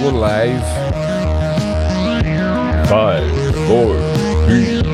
[0.00, 0.62] going live.
[2.88, 3.30] Five,
[3.66, 3.94] four,
[4.46, 4.88] three, two,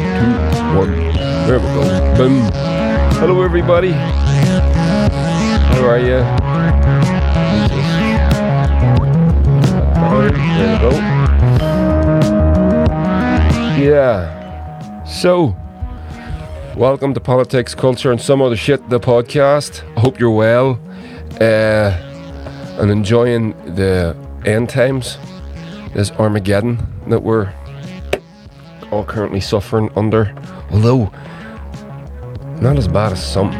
[0.75, 0.92] one.
[1.46, 2.16] There we go.
[2.16, 2.50] Boom.
[3.21, 3.92] Hello, everybody.
[5.62, 6.24] How are you?
[10.11, 10.91] There we go.
[13.79, 15.04] Yeah.
[15.04, 15.54] So,
[16.77, 19.84] welcome to Politics, Culture, and Some Other Shit, the podcast.
[19.96, 20.80] I hope you're well
[21.41, 21.96] uh,
[22.80, 25.18] and enjoying the end times,
[25.95, 26.78] this Armageddon
[27.09, 27.52] that we're
[28.91, 30.34] all currently suffering under.
[30.70, 31.12] Although,
[32.60, 33.52] not as bad as some.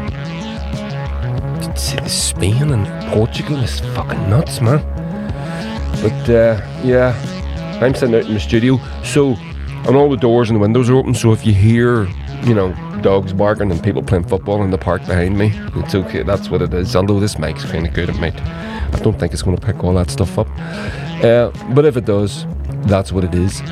[2.06, 4.80] Spain and Portugal is fucking nuts, man.
[6.02, 7.14] But uh, yeah,
[7.82, 9.36] I'm sitting out in the studio, so
[9.86, 11.14] and all the doors and the windows are open.
[11.14, 12.06] So if you hear,
[12.44, 12.72] you know,
[13.02, 16.22] dogs barking and people playing football in the park behind me, it's okay.
[16.22, 16.96] That's what it is.
[16.96, 18.36] Although this mic's kind of good, it might.
[19.06, 20.48] Don't think it's going to pick all that stuff up.
[21.23, 22.45] Uh, but if it does,
[22.87, 23.62] that's what it is.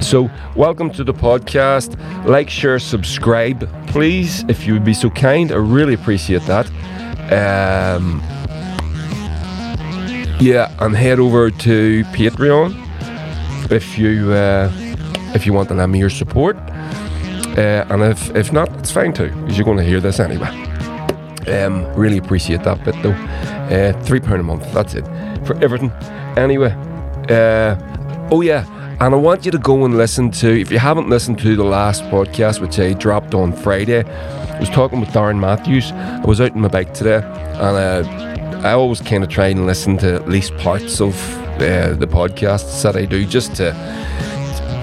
[0.00, 1.98] So, welcome to the podcast.
[2.26, 5.50] Like, share, subscribe, please, if you would be so kind.
[5.50, 6.68] I really appreciate that.
[7.32, 8.20] Um,
[10.38, 12.72] yeah, and head over to Patreon
[13.72, 14.70] if you uh,
[15.34, 16.56] if you want to lend me your support.
[16.56, 20.50] Uh, and if if not, it's fine too, because you're going to hear this anyway.
[21.48, 23.63] Um, really appreciate that bit though.
[23.74, 24.72] Uh, three pound a month.
[24.72, 25.04] That's it
[25.44, 25.90] for everything.
[26.36, 26.70] Anyway,
[27.28, 27.76] uh,
[28.30, 28.64] oh yeah,
[29.00, 30.60] and I want you to go and listen to.
[30.60, 34.70] If you haven't listened to the last podcast, which I dropped on Friday, I was
[34.70, 35.90] talking with Darren Matthews.
[35.90, 39.66] I was out on my bike today, and uh, I always kind of try and
[39.66, 41.14] listen to at least parts of
[41.56, 43.72] uh, the podcasts that I do, just to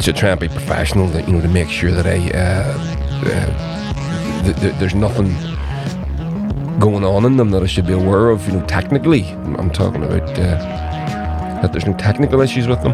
[0.01, 1.09] to try and be professional.
[1.21, 2.77] You know, to make sure that I uh,
[3.25, 5.33] uh, th- th- there's nothing
[6.81, 8.45] going on in them that I should be aware of.
[8.47, 12.93] You know, technically, I'm talking about uh, that there's no technical issues with them.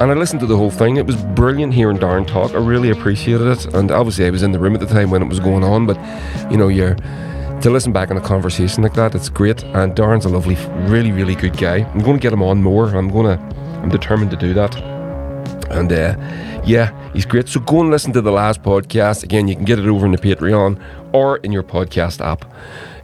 [0.00, 0.96] And I listened to the whole thing.
[0.96, 2.52] It was brilliant hearing Darren talk.
[2.52, 3.74] I really appreciated it.
[3.74, 5.86] And obviously, I was in the room at the time when it was going on.
[5.86, 5.96] But
[6.50, 6.96] you know, you're
[7.60, 9.14] to listen back on a conversation like that.
[9.14, 9.62] It's great.
[9.62, 10.56] And Darren's a lovely,
[10.90, 11.78] really, really good guy.
[11.78, 12.88] I'm going to get him on more.
[12.88, 13.56] I'm going to.
[13.80, 14.74] I'm determined to do that.
[15.70, 16.16] And uh,
[16.64, 17.48] yeah, he's great.
[17.48, 19.22] So go and listen to the last podcast.
[19.22, 20.82] Again, you can get it over in the Patreon
[21.12, 22.44] or in your podcast app.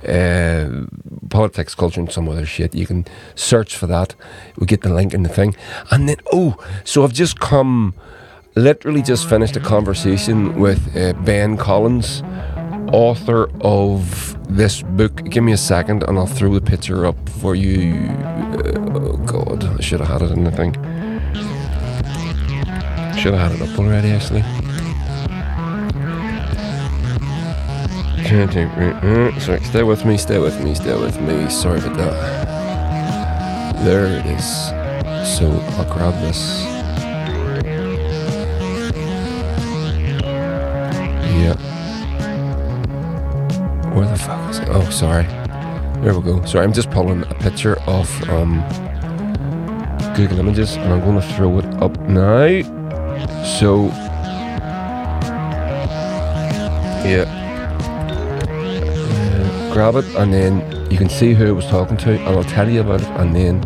[0.07, 0.87] Uh,
[1.31, 2.75] politics, culture, and some other shit.
[2.75, 4.15] You can search for that.
[4.59, 5.55] We get the link in the thing.
[5.91, 7.95] And then, oh, so I've just come,
[8.57, 12.23] literally just finished a conversation with uh, Ben Collins,
[12.93, 15.25] author of this book.
[15.25, 17.95] Give me a second and I'll throw the picture up for you.
[17.95, 20.73] Uh, oh, God, I should have had it in the thing.
[23.17, 24.43] Should have had it up already, actually.
[29.41, 31.49] Sorry, stay with me, stay with me, stay with me.
[31.50, 33.75] Sorry about that.
[33.84, 34.47] There it is.
[35.37, 36.65] So I'll grab this.
[41.34, 41.56] Yeah.
[43.93, 44.69] Where the fuck is it?
[44.71, 45.25] Oh, sorry.
[46.03, 46.44] There we go.
[46.44, 48.62] Sorry, I'm just pulling a picture of um,
[50.16, 52.62] Google Images and I'm going to throw it up now.
[53.59, 53.87] So,
[57.05, 57.42] yeah.
[59.72, 62.69] Grab it and then you can see who it was talking to and I'll tell
[62.69, 63.65] you about it and then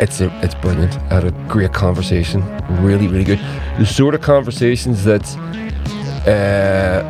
[0.00, 0.96] it's a, it's brilliant.
[1.10, 2.42] I had a great conversation.
[2.82, 3.40] Really, really good.
[3.78, 5.26] The sort of conversations that
[6.22, 7.02] uh,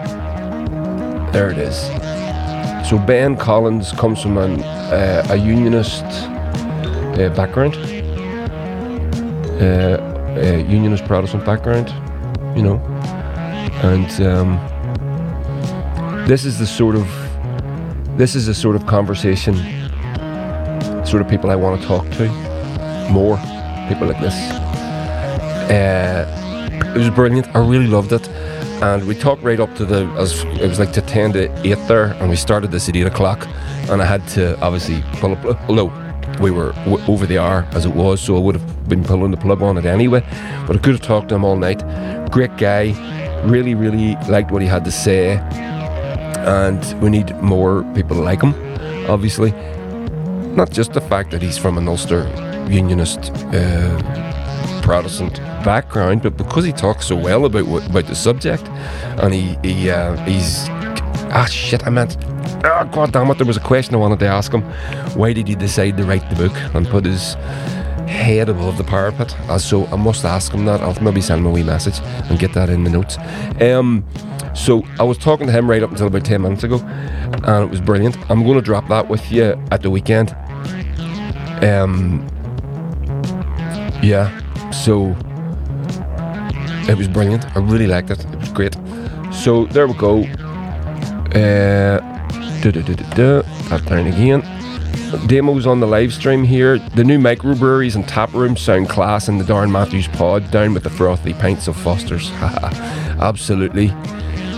[1.32, 1.76] there it is.
[2.88, 7.74] So Ben Collins comes from an, uh, a unionist uh, background,
[9.60, 9.98] uh,
[10.38, 11.88] a unionist Protestant background,
[12.56, 12.78] you know,
[13.82, 14.56] and um,
[16.26, 17.06] this is the sort of
[18.18, 19.54] this is the sort of conversation,
[21.06, 22.28] sort of people I want to talk to
[23.12, 23.36] more,
[23.88, 24.34] people like this.
[25.70, 26.26] Uh,
[26.96, 27.46] it was brilliant.
[27.54, 28.28] I really loved it.
[28.82, 31.78] And we talked right up to the as it was like to 10 to 8
[31.86, 33.46] there and we started this at 8 o'clock.
[33.88, 35.92] And I had to obviously pull up although
[36.40, 39.30] we were w- over the hour as it was so I would have been pulling
[39.30, 40.24] the plug on it anyway.
[40.66, 41.82] But I could have talked to him all night.
[42.32, 42.94] Great guy.
[43.44, 45.40] Really really liked what he had to say
[46.48, 48.54] and we need more people like him
[49.08, 49.52] obviously
[50.58, 52.22] not just the fact that he's from an Ulster
[52.68, 58.66] unionist uh, Protestant background, but because he talks so well about about the subject,
[59.22, 60.66] and he he uh, he's
[61.30, 62.16] ah shit, I meant
[62.64, 64.62] oh god damn it, there was a question I wanted to ask him.
[65.14, 67.34] Why did he decide to write the book and put his
[68.08, 69.38] head above the parapet?
[69.48, 70.80] Uh, so I must ask him that.
[70.80, 73.18] I'll maybe send him a wee message and get that in the notes.
[73.60, 74.04] Um,
[74.58, 77.70] so I was talking to him right up until about ten minutes ago, and it
[77.70, 78.18] was brilliant.
[78.30, 80.30] I'm going to drop that with you at the weekend.
[81.62, 82.26] Um,
[84.02, 84.30] yeah,
[84.70, 85.16] so
[86.90, 87.44] it was brilliant.
[87.56, 88.24] I really liked it.
[88.24, 88.76] It was great.
[89.32, 90.24] So there we go.
[91.34, 92.00] Uh,
[92.60, 93.42] da, da.
[93.42, 94.42] That down again.
[95.26, 96.78] Demos on the live stream here.
[96.78, 100.50] The new microbreweries and tap rooms sound class in the Darren Matthews pod.
[100.50, 102.30] Down with the frothy pints of Foster's.
[103.20, 103.88] Absolutely.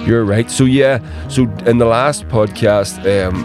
[0.06, 0.50] You're right.
[0.50, 0.98] So yeah.
[1.28, 3.42] So in the last podcast, um,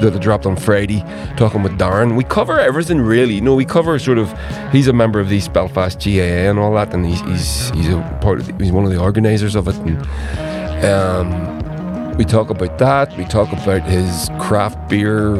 [0.00, 1.00] that I dropped on Friday,
[1.36, 2.16] talking with Darren.
[2.16, 3.34] We cover everything really.
[3.34, 4.32] You know, we cover sort of.
[4.72, 7.88] He's a member of the East Belfast GAA and all that, and he's he's, he's
[7.88, 8.46] a part of.
[8.46, 9.76] The, he's one of the organisers of it.
[9.76, 13.16] And um, we talk about that.
[13.16, 15.36] We talk about his craft beer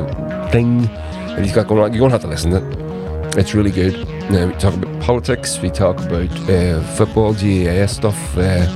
[0.51, 1.93] thing that he's got going on.
[1.93, 3.39] You're gonna have to listen to it.
[3.39, 3.95] It's really good.
[4.33, 5.59] Uh, we talk about politics.
[5.61, 8.67] We talk about uh, football, GAA stuff, uh,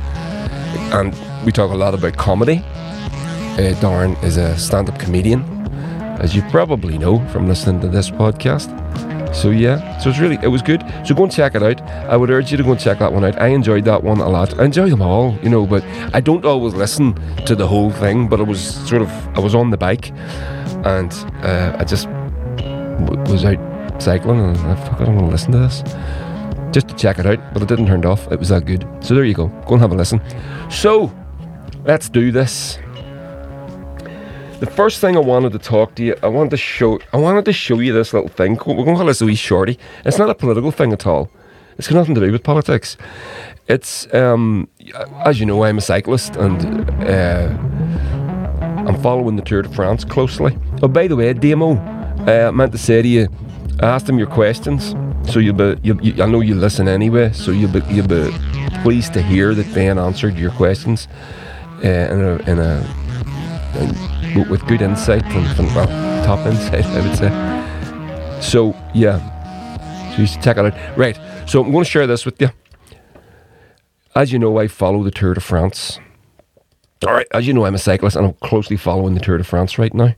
[0.92, 1.14] and
[1.44, 2.62] we talk a lot about comedy.
[3.58, 5.42] Uh, Darren is a stand-up comedian
[6.20, 8.74] as you probably know from listening to this podcast.
[9.34, 10.82] So yeah, so it's really it was good.
[11.04, 11.80] So go and check it out.
[11.82, 13.38] I would urge you to go and check that one out.
[13.40, 14.58] I enjoyed that one a lot.
[14.58, 17.14] I enjoy them all, you know, but I don't always listen
[17.44, 18.28] to the whole thing.
[18.28, 20.10] But I was sort of I was on the bike,
[20.84, 21.12] and
[21.42, 23.58] uh, I just w- was out
[24.02, 25.82] cycling, and I fuck, I don't want to listen to this.
[26.72, 28.30] Just to check it out, but it didn't turn off.
[28.32, 28.86] It was that good.
[29.00, 29.48] So there you go.
[29.66, 30.20] Go and have a listen.
[30.70, 31.12] So
[31.84, 32.78] let's do this
[34.60, 37.44] the first thing I wanted to talk to you, I wanted to show, I wanted
[37.44, 38.54] to show you this little thing.
[38.54, 39.78] We're going to call this a wee shorty.
[40.04, 41.30] It's not a political thing at all.
[41.76, 42.96] It's got nothing to do with politics.
[43.68, 44.68] It's, um,
[45.24, 47.56] as you know, I'm a cyclist and uh,
[48.88, 50.58] I'm following the Tour de France closely.
[50.82, 51.76] Oh, by the way, Demo,
[52.26, 53.28] uh, I meant to say to you,
[53.80, 54.96] I asked them your questions,
[55.30, 58.32] so you'll be, you, you, I know you listen anyway, so you'll be, you'll be
[58.82, 61.06] pleased to hear that Ben answered your questions
[61.84, 63.08] uh, in a, in a
[63.78, 65.86] in, with good insight and, and well,
[66.24, 68.40] top insight, I would say.
[68.40, 69.18] So yeah,
[70.14, 70.98] so you should check it out.
[70.98, 72.50] Right, so I'm going to share this with you.
[74.14, 76.00] As you know, I follow the Tour de France.
[77.06, 79.44] All right, as you know, I'm a cyclist and I'm closely following the Tour de
[79.44, 80.16] France right now.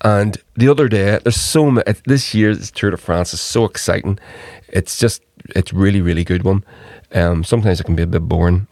[0.00, 4.18] And the other day, there's so many, this year's Tour de France is so exciting.
[4.68, 6.64] It's just, it's really, really good one.
[7.12, 8.66] Um, sometimes it can be a bit boring.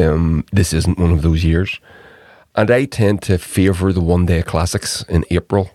[0.00, 1.80] Um, this isn't one of those years.
[2.54, 5.70] And I tend to favour the one day classics in April,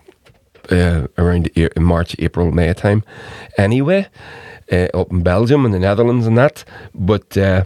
[0.70, 3.04] uh, around March, April, May time,
[3.58, 4.08] anyway,
[4.72, 6.64] uh, up in Belgium and the Netherlands and that.
[6.94, 7.64] But uh,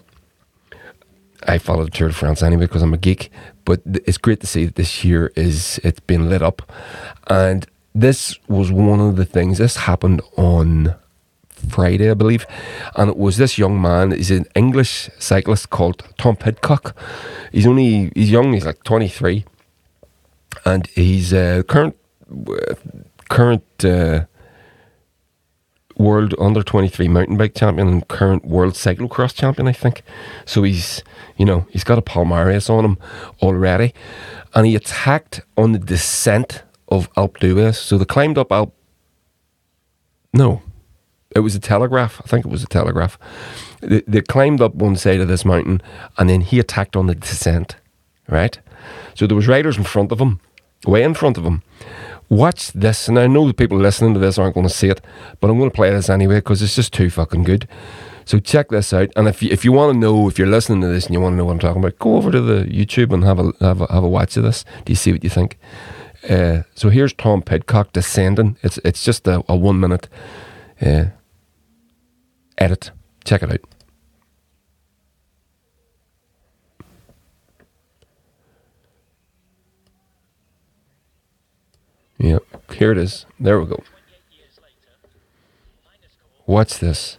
[1.47, 3.31] I follow the Tour de France anyway because I'm a geek.
[3.65, 6.63] But it's great to see that this year is it's been lit up,
[7.29, 9.59] and this was one of the things.
[9.59, 10.95] This happened on
[11.71, 12.47] Friday, I believe.
[12.97, 16.97] And it was this young man, he's an English cyclist called Tom Pidcock.
[17.53, 19.45] He's only, he's young, he's like 23.
[20.65, 21.97] And he's uh, current,
[23.29, 24.25] current uh,
[25.97, 30.03] world under 23 mountain bike champion and current world cyclocross champion, I think.
[30.45, 31.03] So he's,
[31.37, 32.99] you know, he's got a palmares on him
[33.43, 33.95] already.
[34.55, 37.77] And he attacked on the descent of Alpe d'Huez.
[37.77, 38.73] So they climbed up Alpe.
[40.33, 40.63] No,
[41.35, 42.21] it was a telegraph.
[42.25, 43.19] I think it was a telegraph.
[43.81, 45.83] They, they climbed up one side of this mountain,
[46.19, 47.77] and then he attacked on the descent.
[48.29, 48.59] Right.
[49.15, 50.41] So there was riders in front of him,
[50.87, 51.63] way in front of him.
[52.31, 55.01] Watch this, and I know the people listening to this aren't going to see it,
[55.41, 57.69] but I'm going to play this anyway because it's just too fucking good.
[58.25, 60.81] So check this out, and if you, if you want to know, if you're listening
[60.81, 62.65] to this and you want to know what I'm talking about, go over to the
[62.65, 64.65] YouTube and have a have a, have a watch of this.
[64.87, 65.59] Do you see what you think?
[66.29, 68.57] Uh, so here's Tom Pidcock descending.
[68.63, 70.09] It's it's just a, a one minute
[70.81, 71.07] uh,
[72.61, 72.91] Er edit.
[73.25, 73.61] Check it out.
[82.19, 83.27] Yep, here it is.
[83.41, 83.83] There we go.
[86.47, 87.19] What's this?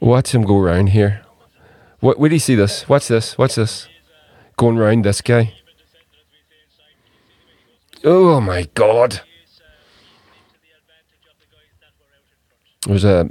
[0.00, 1.22] Watch him go around here.
[2.00, 2.18] What?
[2.18, 2.88] Where do you see this?
[2.88, 3.36] Watch this.
[3.36, 3.86] Watch this.
[4.56, 5.54] Going around this guy.
[8.02, 9.20] Oh my god.
[12.86, 13.30] There's a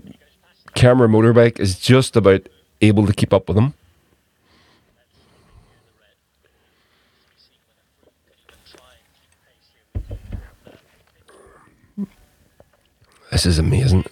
[0.76, 2.48] camera motorbike is just about
[2.82, 3.74] able to keep up with him.
[13.32, 14.06] This is amazing.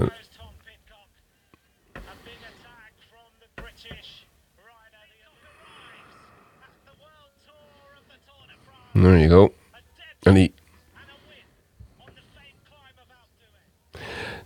[8.97, 9.53] There you go.
[10.25, 10.53] And he.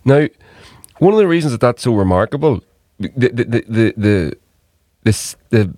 [0.04, 0.26] Now,
[0.98, 2.62] one of the reasons that that's so remarkable,
[2.98, 4.36] the the the the the,
[5.04, 5.74] the, the,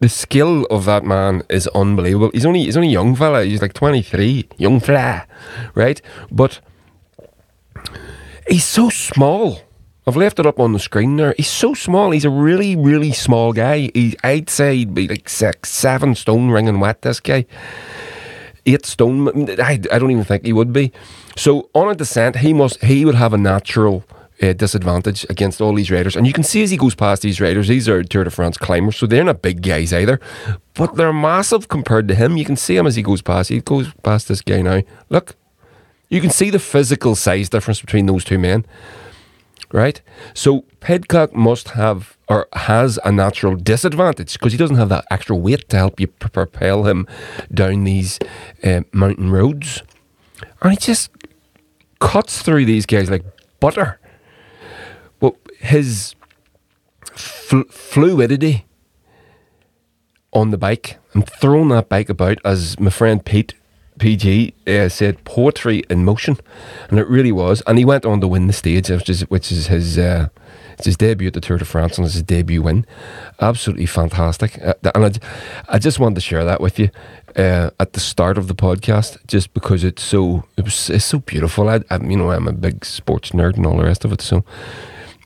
[0.00, 2.30] the skill of that man is unbelievable.
[2.34, 3.44] He's only he's only young fella.
[3.44, 5.26] He's like twenty three, young fella,
[5.74, 6.02] right?
[6.30, 6.60] But
[8.46, 9.62] he's so small.
[10.06, 11.34] I've left it up on the screen there.
[11.36, 12.10] He's so small.
[12.10, 13.90] He's a really, really small guy.
[14.22, 17.00] I'd say he'd be like six, seven stone ringing wet.
[17.02, 17.46] This guy,
[18.66, 19.50] eight stone.
[19.58, 20.92] I, I don't even think he would be.
[21.36, 24.04] So on a descent, he must he would have a natural
[24.42, 26.16] uh, disadvantage against all these riders.
[26.16, 28.58] And you can see as he goes past these riders, these are Tour de France
[28.58, 30.20] climbers, so they're not big guys either,
[30.74, 32.36] but they're massive compared to him.
[32.36, 33.48] You can see him as he goes past.
[33.48, 34.82] He goes past this guy now.
[35.08, 35.34] Look,
[36.10, 38.66] you can see the physical size difference between those two men
[39.74, 40.00] right?
[40.34, 45.34] So Pidcock must have or has a natural disadvantage because he doesn't have that extra
[45.36, 47.08] weight to help you propel him
[47.52, 48.20] down these
[48.62, 49.82] uh, mountain roads,
[50.62, 51.10] and he just
[51.98, 53.24] cuts through these guys like
[53.58, 53.98] butter.
[55.18, 56.14] But his
[57.12, 58.66] fl- fluidity
[60.32, 63.54] on the bike, I'm throwing that bike about as my friend Pete
[64.04, 66.36] PG uh, said poetry in motion,
[66.90, 67.62] and it really was.
[67.66, 70.28] And he went on to win the stage, which is which is his uh,
[70.74, 72.84] it's his debut at the Tour de France and it's his debut win.
[73.40, 74.62] Absolutely fantastic.
[74.62, 75.12] Uh, and I,
[75.76, 76.90] I just wanted to share that with you
[77.34, 81.20] uh, at the start of the podcast, just because it's so it was it's so
[81.20, 81.70] beautiful.
[81.70, 84.20] I, I you know I'm a big sports nerd and all the rest of it,
[84.20, 84.44] so.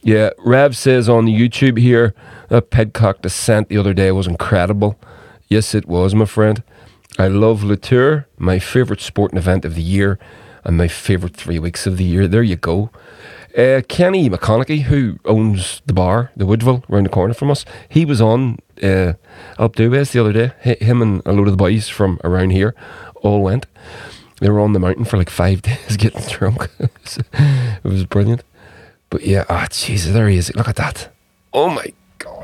[0.05, 2.15] Yeah, Rev says on YouTube here
[2.49, 4.97] that Pidcock descent the other day was incredible.
[5.49, 6.63] Yes, it was, my friend.
[7.17, 10.19] I love Le Tour, my favourite sporting event of the year,
[10.65, 12.29] and my favourite three weeks of the year.
[12.29, 12.91] There you go.
[13.57, 18.05] Uh, Kenny McConaughey, who owns the bar, the Woodville, around the corner from us, he
[18.05, 19.15] was on uh,
[19.59, 20.53] Alpe d'Huez the other day.
[20.65, 22.75] H- him and a load of the boys from around here
[23.23, 23.67] all went.
[24.41, 26.69] They were on the mountain for like five days getting drunk.
[26.79, 28.45] it was brilliant.
[29.11, 30.55] But yeah, ah, oh, Jesus, there he is.
[30.55, 31.09] Look at that.
[31.53, 31.93] Oh my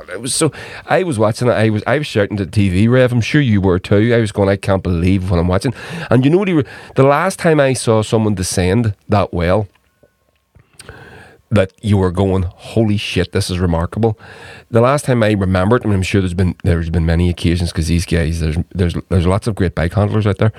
[0.07, 0.53] God, it was so.
[0.87, 1.53] I was watching it.
[1.53, 3.13] I was I was shouting to the TV, Rev.
[3.13, 4.15] I'm sure you were too.
[4.15, 5.75] I was going, I can't believe what I'm watching.
[6.11, 6.49] And you know what?
[6.49, 6.63] He,
[6.97, 9.69] the last time I saw someone descend that well,
[11.51, 14.19] that you were going, holy shit, this is remarkable.
[14.71, 17.89] The last time I remembered, and I'm sure there's been there's been many occasions because
[17.89, 20.53] these guys, there's there's there's lots of great bike handlers out there,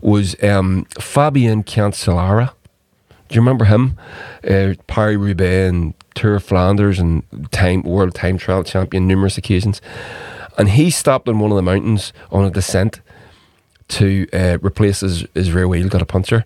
[0.00, 2.52] was um, Fabian Cancellara.
[3.28, 3.98] Do you remember him?
[4.42, 9.80] Uh, Paris Roubaix and Tour of Flanders and time world time trial champion numerous occasions.
[10.56, 13.00] And he stopped on one of the mountains on a descent
[13.88, 16.44] to uh, replace his, his rear wheel, got a puncture.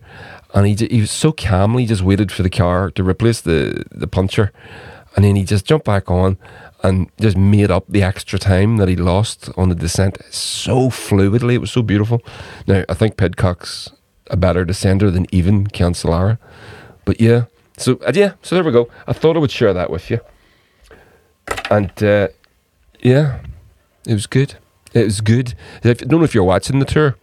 [0.55, 4.07] And he, he was so calmly just waited for the car to replace the, the
[4.07, 4.53] puncture.
[5.15, 6.37] And then he just jumped back on
[6.83, 11.55] and just made up the extra time that he lost on the descent so fluidly.
[11.55, 12.23] It was so beautiful.
[12.67, 13.91] Now, I think Pidcock's
[14.33, 16.39] a better descender than even Cancellara.
[17.05, 17.45] But yeah,
[17.77, 18.89] so uh, yeah, so there we go.
[19.07, 20.21] I thought I would share that with you,
[21.71, 22.29] and uh,
[23.01, 23.41] yeah,
[24.07, 24.57] it was good.
[24.95, 25.55] It was good.
[25.85, 27.17] I don't know if you're watching the tour.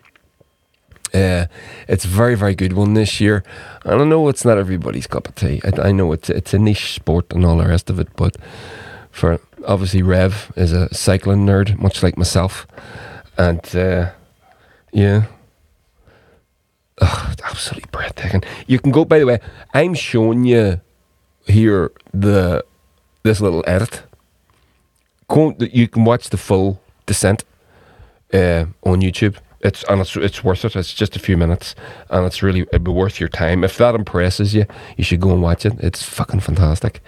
[1.14, 1.48] Uh,
[1.88, 3.44] it's very, very good one this year.
[3.84, 5.60] I know it's not everybody's cup of tea.
[5.64, 8.38] I, I know it's it's a niche sport and all the rest of it, but
[9.12, 12.68] for obviously Rev is a cycling nerd, much like myself,
[13.38, 14.12] and uh,
[14.92, 15.26] yeah,
[17.02, 18.44] oh, absolutely breathtaking.
[18.68, 19.06] You can go.
[19.06, 19.40] By the way,
[19.74, 20.82] I'm showing you
[21.48, 22.64] here the
[23.24, 24.04] this little edit.
[25.28, 27.44] Go, you can watch the full descent
[28.34, 29.38] uh, on YouTube.
[29.62, 30.76] It's and it's it's worth it.
[30.76, 31.76] It's just a few minutes,
[32.10, 33.64] and it's really it'd be worth your time.
[33.64, 34.66] If that impresses you,
[34.96, 35.74] you should go and watch it.
[35.80, 37.02] It's fucking fantastic.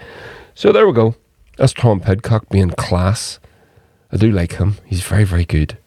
[0.54, 1.14] So there we go.
[1.56, 3.38] That's Tom Pidcock being class.
[4.10, 4.76] I do like him.
[4.84, 5.78] He's very very good.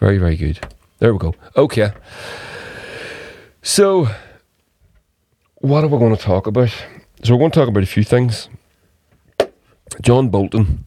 [0.00, 0.66] Very very good.
[1.00, 1.34] There we go.
[1.56, 1.92] Okay.
[3.64, 4.08] So,
[5.58, 6.70] what are we going to talk about?
[7.22, 8.48] So, we're going to talk about a few things.
[10.00, 10.84] John Bolton.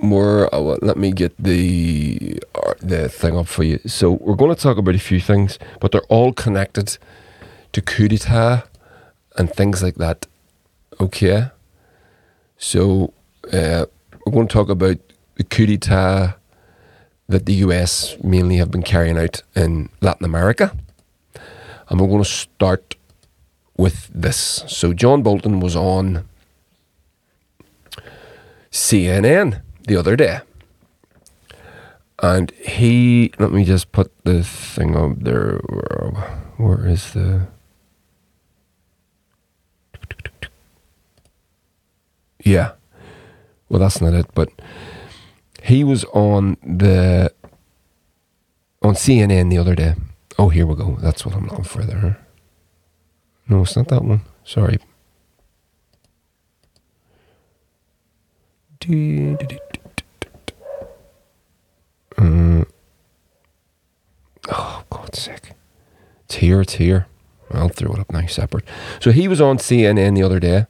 [0.00, 0.48] More.
[0.54, 3.80] Oh, let me get the uh, the thing up for you.
[3.86, 6.96] So, we're going to talk about a few things, but they're all connected
[7.72, 8.62] to coup d'etat
[9.36, 10.26] and things like that.
[11.00, 11.48] Okay.
[12.56, 13.12] So,
[13.52, 13.86] uh,
[14.24, 14.98] we're going to talk about
[15.34, 16.36] the coup d'etat
[17.28, 20.70] that the US mainly have been carrying out in Latin America
[21.88, 22.96] and we're going to start
[23.76, 24.64] with this.
[24.66, 26.26] So, John Bolton was on
[28.70, 30.40] CNN the other day.
[32.22, 35.60] And he, let me just put the thing up there.
[35.68, 36.10] Where,
[36.56, 37.46] where is the.
[42.42, 42.72] Yeah.
[43.68, 44.48] Well, that's not it, but
[45.62, 47.32] he was on the.
[48.82, 49.94] on CNN the other day
[50.38, 50.96] Oh, here we go.
[51.00, 52.18] That's what I'm looking for there.
[53.48, 54.22] No, it's not that one.
[54.44, 54.78] Sorry.
[62.18, 62.64] Uh,
[64.48, 65.52] oh, God's sake.
[66.24, 67.06] It's here, it's here.
[67.50, 68.64] I'll throw it up now, separate.
[69.00, 70.66] So he was on CNN the other day,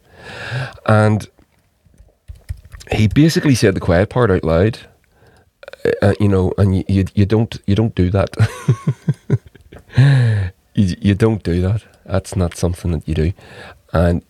[0.87, 1.29] and
[2.93, 4.79] he basically said the quiet part out loud.
[6.03, 8.31] Uh, you know, and you, you, you don't you don't do that.
[10.76, 11.83] you, you don't do that.
[12.04, 13.33] That's not something that you do.
[13.92, 14.23] And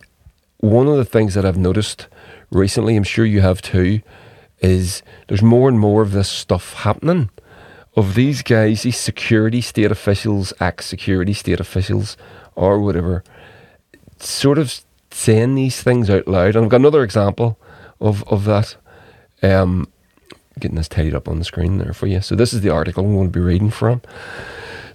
[0.57, 2.07] one of the things that I've noticed
[2.49, 4.01] recently, I'm sure you have too,
[4.59, 7.29] is there's more and more of this stuff happening.
[7.95, 12.15] Of these guys, these security state officials, ex security state officials,
[12.55, 13.23] or whatever,
[14.19, 16.55] sort of saying these things out loud.
[16.55, 17.59] And I've got another example
[17.99, 18.75] of, of that.
[19.41, 19.87] Um,
[20.59, 22.21] getting this tidied up on the screen there for you.
[22.21, 24.01] So this is the article I'm going to be reading from.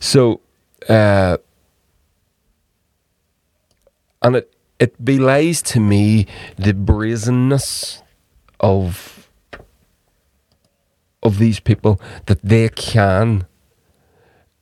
[0.00, 0.40] So,
[0.88, 1.36] uh,
[4.22, 8.02] and it it belies to me the brazenness
[8.60, 9.30] of
[11.22, 13.46] of these people that they can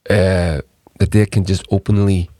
[0.08, 0.60] uh,
[0.98, 2.30] that they can just openly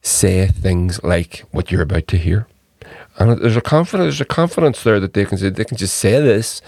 [0.00, 2.46] say things like what you're about to hear.
[3.18, 5.96] And there's a confidence, there's a confidence there that they can say they can just
[5.96, 6.62] say this,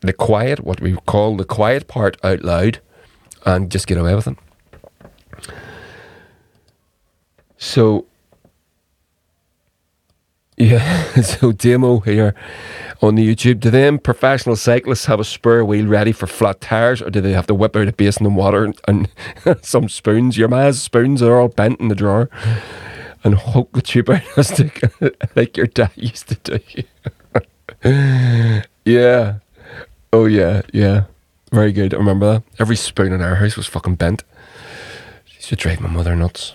[0.00, 2.80] the quiet, what we call the quiet part out loud,
[3.46, 4.36] and just get away with it.
[7.56, 8.06] So,
[10.56, 12.34] yeah, so demo here
[13.02, 13.60] on the YouTube.
[13.60, 17.32] Do them professional cyclists have a spare wheel ready for flat tires, or do they
[17.32, 19.08] have to whip out a basin of water and, and
[19.64, 20.36] some spoons?
[20.36, 22.30] Your ma's spoons are all bent in the drawer,
[23.24, 24.82] and hook the tube out stick
[25.36, 26.58] like your dad used to
[27.82, 28.62] do.
[28.84, 29.38] yeah.
[30.12, 31.04] Oh yeah, yeah.
[31.52, 31.94] Very good.
[31.94, 32.42] I remember that.
[32.58, 34.24] Every spoon in our house was fucking bent.
[35.48, 36.52] To drive my mother nuts.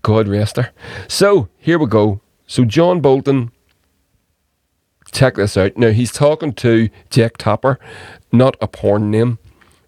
[0.00, 0.70] God rest her.
[1.08, 2.22] So here we go.
[2.46, 3.52] So John Bolton
[5.12, 5.76] check this out.
[5.76, 7.78] Now he's talking to Jack Tapper,
[8.32, 9.38] not a porn name.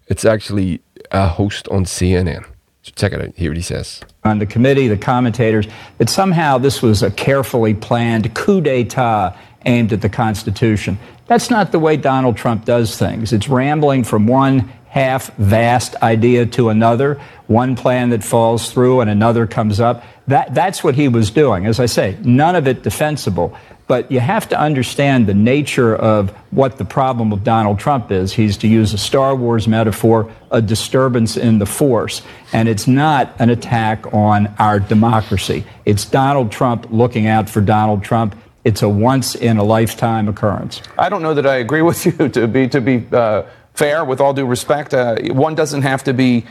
[0.05, 2.45] It's actually a host on CNN.
[2.83, 3.33] So check it out.
[3.35, 4.01] Here what he says.
[4.23, 5.65] On the committee, the commentators,
[5.97, 10.99] that somehow this was a carefully planned coup d'etat aimed at the Constitution.
[11.25, 13.33] That's not the way Donald Trump does things.
[13.33, 19.09] It's rambling from one half vast idea to another, one plan that falls through and
[19.09, 20.05] another comes up.
[20.27, 21.65] That, that's what he was doing.
[21.65, 23.57] As I say, none of it defensible.
[23.87, 28.31] But you have to understand the nature of what the problem of Donald Trump is.
[28.31, 32.21] He's, to use a Star Wars metaphor, a disturbance in the force.
[32.53, 35.65] And it's not an attack on our democracy.
[35.83, 38.33] It's Donald Trump looking out for Donald Trump.
[38.63, 40.81] It's a once in a lifetime occurrence.
[40.97, 43.43] I don't know that I agree with you to be, to be uh,
[43.75, 44.93] fair, with all due respect.
[44.93, 46.45] Uh, one doesn't have to be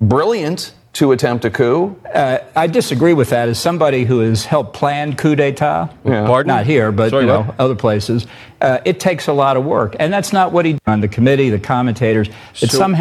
[0.00, 1.96] brilliant to attempt a coup?
[2.12, 3.48] Uh, I disagree with that.
[3.48, 6.26] As somebody who has helped plan coup d'état, yeah.
[6.26, 6.48] Pardon?
[6.48, 7.60] not here, but Sorry, you know what?
[7.60, 8.26] other places,
[8.60, 11.08] uh, it takes a lot of work, and that's not what he did on the
[11.08, 12.28] committee, the commentators.
[12.60, 13.00] That So- somehow.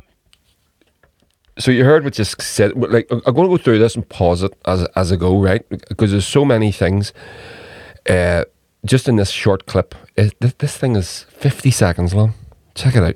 [1.59, 2.73] So you heard what just said.
[2.75, 5.67] Like I'm going to go through this and pause it as as I go, right?
[5.69, 7.13] Because there's so many things.
[8.07, 8.43] Uh,
[8.85, 12.35] just in this short clip, it, this, this thing is 50 seconds long.
[12.75, 13.15] Check it out.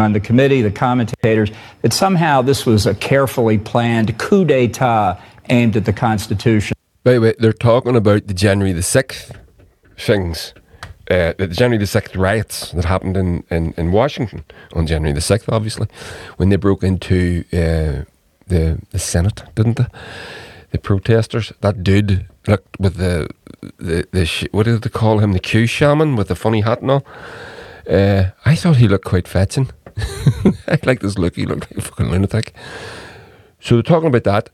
[0.00, 1.50] On the committee, the commentators,
[1.82, 6.74] that somehow this was a carefully planned coup d'etat aimed at the Constitution.
[7.04, 9.36] By the way, they're talking about the January the sixth
[9.96, 10.54] things.
[11.10, 15.20] Uh, the January the sixth riots that happened in, in, in Washington on January the
[15.20, 15.88] sixth, obviously,
[16.36, 18.04] when they broke into uh,
[18.46, 19.86] the the Senate, didn't they?
[20.70, 21.52] The protesters.
[21.62, 23.28] That dude looked with the
[23.78, 25.32] the, the sh- what did they call him?
[25.32, 27.04] The Q shaman with the funny hat and all.
[27.88, 29.70] Uh, I thought he looked quite fetching.
[30.68, 31.36] I like this look.
[31.36, 32.54] You look like a fucking lunatic.
[33.60, 34.50] So they're talking about that.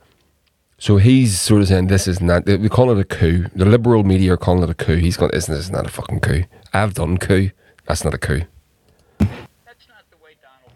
[0.78, 2.44] So he's sort of saying this is not.
[2.46, 3.46] We call it a coup.
[3.54, 4.96] The liberal media are calling it a coup.
[4.96, 6.44] He's going, "Isn't this not a fucking coup?
[6.72, 7.50] I've done coup.
[7.86, 8.42] That's not a coup."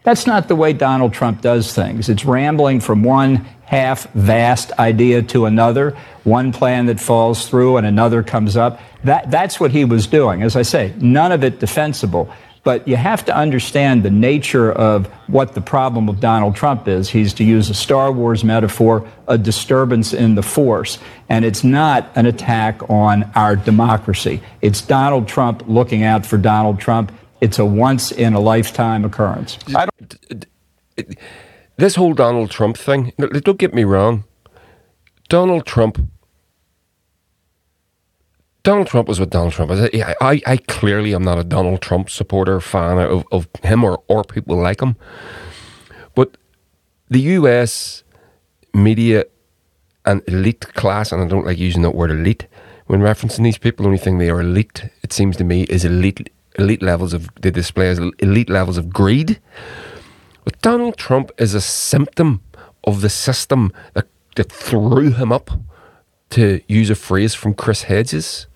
[0.03, 2.09] That's not the way Donald Trump does things.
[2.09, 7.85] It's rambling from one half vast idea to another, one plan that falls through and
[7.85, 8.81] another comes up.
[9.03, 10.41] That, that's what he was doing.
[10.41, 12.33] As I say, none of it defensible.
[12.63, 17.09] But you have to understand the nature of what the problem of Donald Trump is.
[17.09, 20.99] He's, to use a Star Wars metaphor, a disturbance in the force.
[21.27, 24.41] And it's not an attack on our democracy.
[24.61, 27.11] It's Donald Trump looking out for Donald Trump.
[27.39, 29.57] It's a once in a lifetime occurrence.
[31.77, 33.11] This whole Donald Trump thing.
[33.17, 34.23] Don't get me wrong.
[35.29, 35.99] Donald Trump.
[38.63, 39.81] Donald Trump was what Donald Trump is.
[39.81, 44.03] I, I, I clearly am not a Donald Trump supporter, fan of, of him or,
[44.07, 44.95] or people like him.
[46.13, 46.37] But
[47.09, 48.03] the US
[48.73, 49.25] media
[50.05, 52.47] and elite class, and I don't like using that word elite
[52.85, 53.83] when referencing these people.
[53.83, 57.29] The only thing they are elite, it seems to me, is elite elite levels of
[57.41, 59.39] they display as elite levels of greed.
[60.43, 62.41] But Donald Trump is a symptom
[62.83, 65.51] of the system that, that threw him up,
[66.31, 68.47] to use a phrase from Chris Hedges.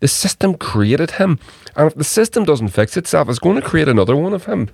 [0.00, 1.38] The system created him.
[1.76, 4.68] And if the system doesn't fix itself, it's going to create another one of him.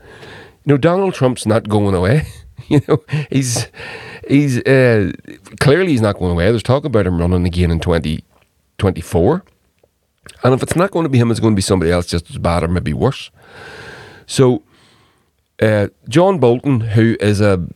[0.65, 2.27] You know, Donald Trump's not going away.
[2.69, 3.69] you know, he's
[4.29, 5.13] he's uh,
[5.61, 6.51] clearly he's not going away.
[6.51, 9.45] There's talk about him running again in 2024.
[10.43, 12.31] and if it's not going to be him, it's going to be somebody else just
[12.31, 13.31] as bad or maybe worse.
[14.27, 14.63] So,
[15.61, 17.67] uh, John Bolton, who is a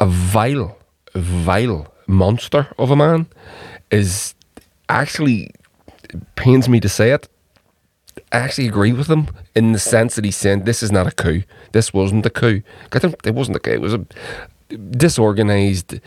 [0.00, 0.76] a vile,
[1.14, 3.26] vile monster of a man,
[3.90, 4.34] is
[4.88, 5.50] actually
[6.36, 7.28] pains me to say it.
[8.32, 11.10] I actually agree with him in the sense that he's saying this is not a
[11.10, 11.42] coup.
[11.72, 12.62] This wasn't a coup.
[12.92, 13.72] It wasn't a coup.
[13.72, 14.06] It was a
[14.68, 16.00] disorganized.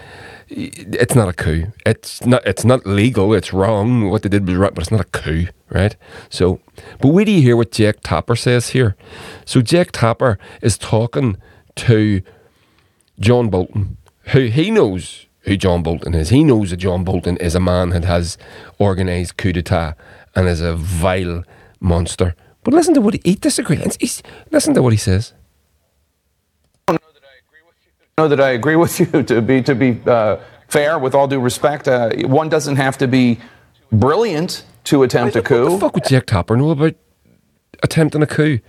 [0.50, 1.67] It's not a coup.
[1.86, 2.46] It's not.
[2.46, 3.34] It's not legal.
[3.34, 4.10] It's wrong.
[4.10, 5.96] What they did was right, but it's not a coup, right?
[6.30, 6.60] So,
[7.02, 8.96] but wait do you hear what Jake Tapper says here?
[9.46, 11.38] So Jake Tapper is talking
[11.76, 12.22] to
[13.20, 16.29] John Bolton, who he knows who John Bolton is.
[16.29, 18.38] He knows that John Bolton is a man that has
[18.79, 19.95] organised coup d'etat
[20.36, 21.43] and is a vile
[21.79, 22.36] monster.
[22.63, 23.97] But listen to what he, he disagrees.
[23.99, 25.33] He's, listen to what he says.
[26.89, 26.97] I
[28.17, 29.23] know that I agree with you.
[29.23, 33.07] To be to be uh, fair, with all due respect, uh, one doesn't have to
[33.07, 33.39] be
[33.91, 35.63] brilliant to attempt a coup.
[35.63, 36.95] What the fuck would Jack Tapper know about
[37.83, 38.60] attempting a coup?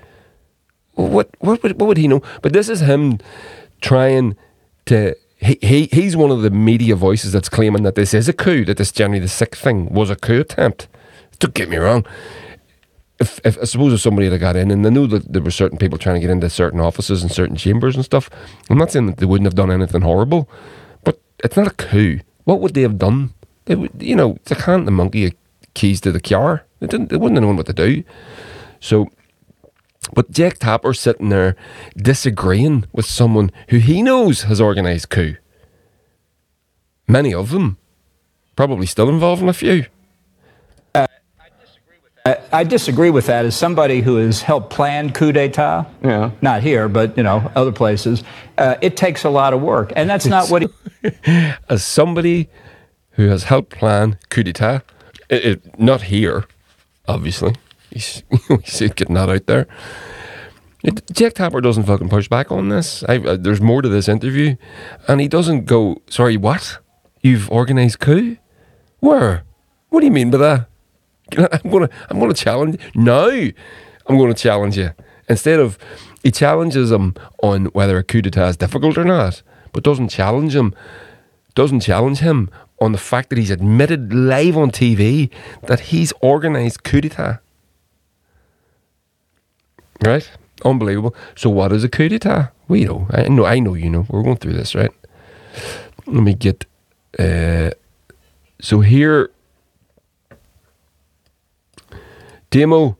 [0.94, 2.22] What what would, what would he know?
[2.42, 3.18] But this is him
[3.80, 4.36] trying
[4.86, 8.32] to he, he he's one of the media voices that's claiming that this is a
[8.32, 10.88] coup, that this January the 6th thing was a coup attempt.
[11.38, 12.04] Don't get me wrong.
[13.20, 15.50] If, if I suppose if somebody had got in and they knew that there were
[15.50, 18.30] certain people trying to get into certain offices and certain chambers and stuff,
[18.70, 20.48] I'm not saying that they wouldn't have done anything horrible,
[21.04, 22.20] but it's not a coup.
[22.44, 23.34] What would they have done?
[23.64, 25.34] They would, you know, they can't the monkey
[25.74, 26.64] keys to the car.
[26.80, 27.10] They didn't.
[27.10, 28.04] They wouldn't have known what to do.
[28.80, 29.08] So
[30.14, 31.56] but Jake Tapper sitting there
[31.96, 35.36] disagreeing with someone who he knows has organised coup.
[37.06, 37.78] Many of them
[38.56, 39.86] probably still involving a few.
[40.94, 41.06] Uh,
[42.52, 43.46] I disagree with that.
[43.46, 46.30] As somebody who has helped plan coup d'état, Yeah.
[46.42, 48.22] not here, but you know other places,
[48.58, 50.62] uh, it takes a lot of work, and that's not what.
[50.62, 50.68] He,
[51.70, 52.48] As somebody
[53.12, 54.82] who has helped plan coup d'état,
[55.30, 56.44] it, it, not here,
[57.06, 57.54] obviously.
[57.90, 58.22] He's,
[58.94, 59.66] getting that out there.
[60.84, 63.02] It, Jack Tapper doesn't fucking push back on this.
[63.08, 64.56] I, uh, there's more to this interview,
[65.08, 66.02] and he doesn't go.
[66.08, 66.78] Sorry, what?
[67.20, 68.36] You've organised coup?
[69.00, 69.44] Where?
[69.88, 70.68] What do you mean by that?
[71.64, 72.80] I'm gonna, I'm gonna challenge.
[72.94, 74.92] No, I'm gonna challenge you.
[75.28, 75.78] Instead of,
[76.22, 80.54] he challenges him on whether a coup d'état is difficult or not, but doesn't challenge
[80.54, 80.74] him.
[81.54, 85.30] Doesn't challenge him on the fact that he's admitted live on TV
[85.66, 87.40] that he's organised coup d'état.
[90.04, 90.30] Right?
[90.64, 91.14] Unbelievable.
[91.34, 92.52] So what is a coup d'etat?
[92.68, 93.06] We know.
[93.10, 93.44] I know.
[93.44, 93.74] I know.
[93.74, 94.06] You know.
[94.08, 94.90] We're going through this, right?
[96.06, 96.64] Let me get.
[97.18, 97.70] Uh,
[98.60, 99.30] so here,
[102.50, 102.96] Demo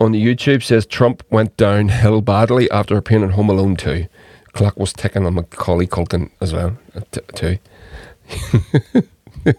[0.00, 4.06] on the YouTube says Trump went downhill badly after appearing in Home Alone 2.
[4.52, 7.58] Clock was ticking on Macaulay Culkin as well, uh, t- too.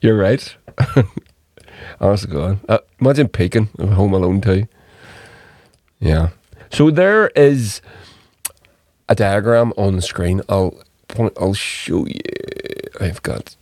[0.00, 0.56] You're right.
[2.00, 2.60] Honest to God.
[2.68, 4.66] Uh, imagine peeking of Home Alone 2.
[6.02, 6.30] Yeah.
[6.72, 7.80] So there is
[9.08, 10.42] a diagram on the screen.
[10.48, 12.20] I'll point, I'll show you.
[13.00, 13.56] I've got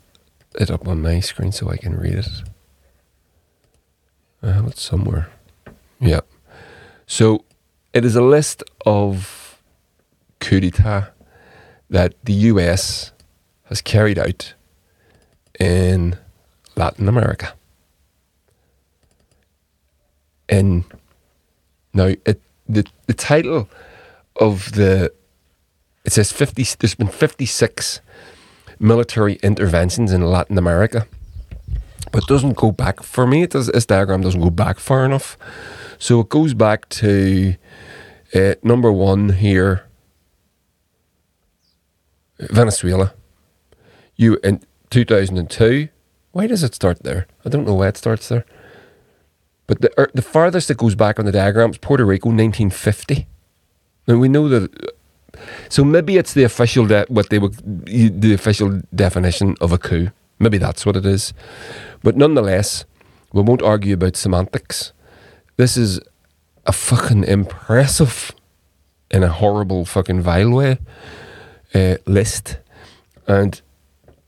[0.55, 2.29] it up on my screen so I can read it.
[4.42, 5.29] I have it somewhere.
[6.00, 6.20] Yeah.
[7.07, 7.44] So
[7.92, 9.61] it is a list of
[10.40, 11.11] coup d'etat
[11.90, 13.12] that the US
[13.64, 14.55] has carried out
[15.59, 16.16] in
[16.74, 17.53] Latin America.
[20.48, 20.85] In
[21.92, 23.68] now, it, the the title
[24.37, 25.12] of the
[26.05, 26.62] it says fifty.
[26.62, 28.00] There's been fifty six
[28.79, 31.07] military interventions in Latin America,
[32.12, 33.42] but it doesn't go back for me.
[33.42, 33.66] It does.
[33.66, 35.37] This diagram doesn't go back far enough,
[35.98, 37.57] so it goes back to
[38.35, 39.87] uh, number one here,
[42.38, 43.14] Venezuela.
[44.16, 45.88] You in two thousand and two.
[46.33, 47.26] Why does it start there?
[47.44, 48.44] I don't know why it starts there.
[49.70, 53.28] But the, er, the farthest it goes back on the diagram is Puerto Rico, 1950.
[54.09, 54.92] Now we know that.
[55.68, 57.54] So maybe it's the official de- what they would
[57.87, 60.11] the official definition of a coup.
[60.40, 61.33] Maybe that's what it is.
[62.02, 62.85] But nonetheless,
[63.33, 64.92] we won't argue about semantics.
[65.56, 66.00] This is
[66.66, 68.33] a fucking impressive,
[69.09, 70.78] in a horrible fucking vile way,
[71.76, 72.59] uh, list,
[73.28, 73.62] and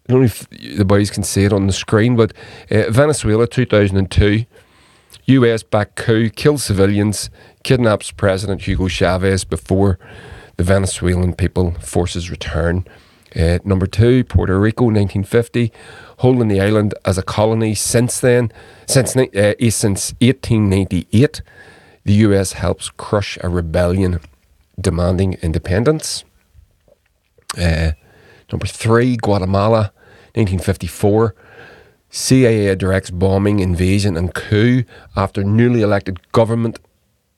[0.08, 2.32] I don't know if the boys can see it on the screen, but
[2.70, 4.46] uh, Venezuela 2002,
[5.26, 7.30] US backed coup kills civilians,
[7.62, 9.98] kidnaps President Hugo Chavez before
[10.56, 12.84] the Venezuelan people forces return.
[13.34, 15.72] Uh, number two, Puerto Rico, 1950,
[16.18, 18.52] holding the island as a colony since then,
[18.86, 21.40] since uh, since 1898.
[22.04, 24.20] The US helps crush a rebellion
[24.78, 26.24] demanding independence.
[27.56, 27.92] Uh,
[28.50, 29.92] number three, Guatemala,
[30.34, 31.34] 1954.
[32.12, 34.84] CIA directs bombing, invasion, and coup
[35.16, 36.78] after newly elected government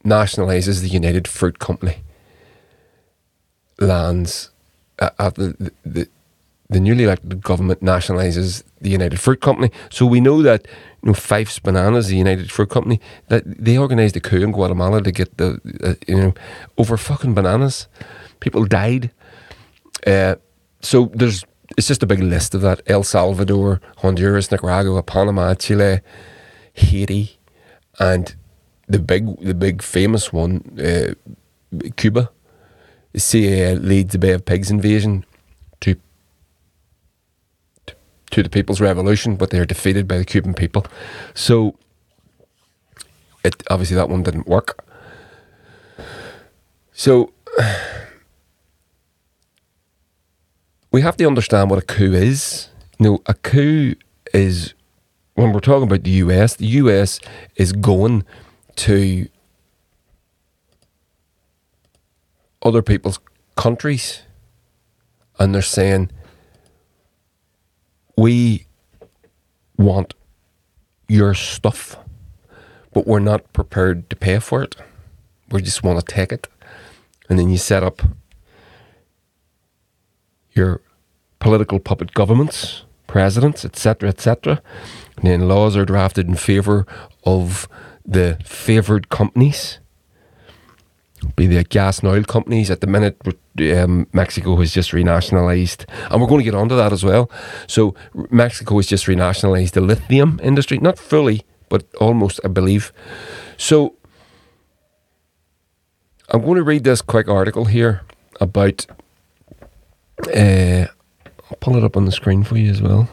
[0.04, 1.98] nationalizes the United Fruit Company.
[3.78, 4.50] Lands
[4.98, 6.08] uh, after the, the,
[6.68, 9.70] the newly elected government nationalizes the United Fruit Company.
[9.90, 10.66] So we know that
[11.02, 15.02] you know Fyffes Bananas, the United Fruit Company, that they organized a coup in Guatemala
[15.02, 16.34] to get the uh, you know
[16.78, 17.86] over fucking bananas.
[18.40, 19.12] People died.
[20.04, 20.34] Uh,
[20.80, 21.44] so there's
[21.76, 22.80] it's just a big list of that.
[22.86, 26.00] El Salvador, Honduras, Nicaragua, Panama, Chile,
[26.74, 27.38] Haiti,
[27.98, 28.34] and
[28.86, 31.14] the big the big famous one, uh,
[31.96, 32.30] Cuba.
[33.16, 35.24] CIA leads the Bay of Pigs invasion
[35.80, 35.94] to,
[37.86, 37.94] to
[38.32, 40.84] to the People's Revolution, but they are defeated by the Cuban people.
[41.32, 41.76] So,
[43.44, 44.84] it obviously that one didn't work.
[46.94, 47.32] So
[50.94, 52.68] we have to understand what a coup is.
[53.00, 53.96] Know, a coup
[54.32, 54.74] is
[55.34, 57.18] when we're talking about the US, the US
[57.56, 58.22] is going
[58.76, 59.28] to
[62.62, 63.18] other people's
[63.56, 64.22] countries
[65.40, 66.12] and they're saying,
[68.16, 68.66] We
[69.76, 70.14] want
[71.08, 71.96] your stuff,
[72.92, 74.76] but we're not prepared to pay for it.
[75.50, 76.46] We just want to take it.
[77.28, 78.00] And then you set up
[80.52, 80.80] your
[81.44, 84.62] political puppet governments, presidents, etc., etc.
[85.18, 86.86] And then laws are drafted in favour
[87.24, 87.68] of
[88.06, 89.78] the favoured companies,
[91.36, 92.70] be the gas and oil companies.
[92.70, 93.20] At the minute,
[93.76, 97.30] um, Mexico has just renationalised, and we're going to get onto that as well.
[97.66, 97.94] So
[98.30, 102.90] Mexico has just renationalised the lithium industry, not fully, but almost, I believe.
[103.58, 103.96] So
[106.30, 108.00] I'm going to read this quick article here
[108.40, 108.86] about
[110.34, 110.86] uh,
[111.50, 113.08] I'll pull it up on the screen for you as well.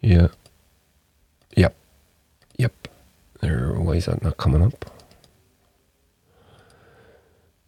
[0.00, 0.28] Yeah.
[1.56, 1.74] Yep.
[2.58, 2.88] Yep.
[3.40, 3.72] There.
[3.72, 4.84] Why is that not coming up?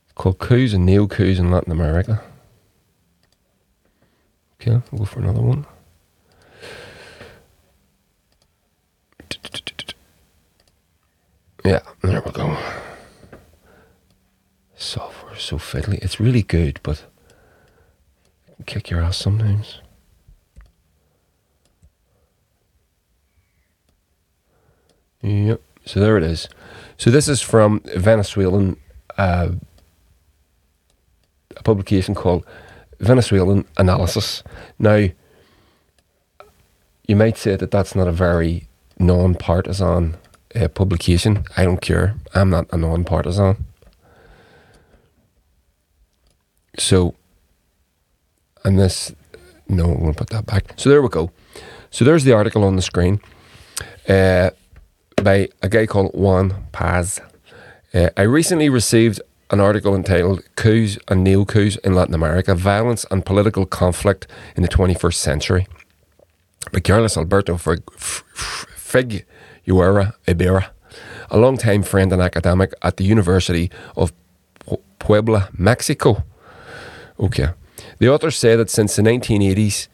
[0.04, 2.22] It's called coups and neo coups in Latin America.
[4.60, 5.66] Okay, we'll go for another one.
[11.64, 12.59] Yeah, there we go
[15.40, 15.98] so fiddly.
[16.02, 17.04] It's really good, but
[18.66, 19.80] kick your ass sometimes.
[25.22, 25.60] Yep.
[25.84, 26.48] So there it is.
[26.98, 28.76] So this is from Venezuelan,
[29.18, 29.50] uh,
[31.56, 32.44] a publication called
[33.00, 34.42] Venezuelan Analysis.
[34.78, 35.08] Now,
[37.06, 40.16] you might say that that's not a very non-partisan
[40.54, 41.44] uh, publication.
[41.56, 42.14] I don't care.
[42.34, 43.66] I'm not a non-partisan.
[46.78, 47.14] So,
[48.64, 49.14] and this,
[49.68, 50.74] no, I'm going to put that back.
[50.76, 51.30] So there we go.
[51.90, 53.20] So there's the article on the screen
[54.08, 54.50] uh,
[55.16, 57.20] by a guy called Juan Paz.
[57.92, 63.04] Uh, I recently received an article entitled Coups and Neo Coups in Latin America Violence
[63.10, 65.66] and Political Conflict in the 21st Century
[66.72, 67.56] by Carlos Alberto
[68.76, 70.70] Figueroa Ibarra,
[71.30, 74.12] a long-time friend and academic at the University of
[74.98, 76.22] Puebla, Mexico.
[77.20, 77.48] Okay.
[77.98, 79.88] The authors say that since the 1980s,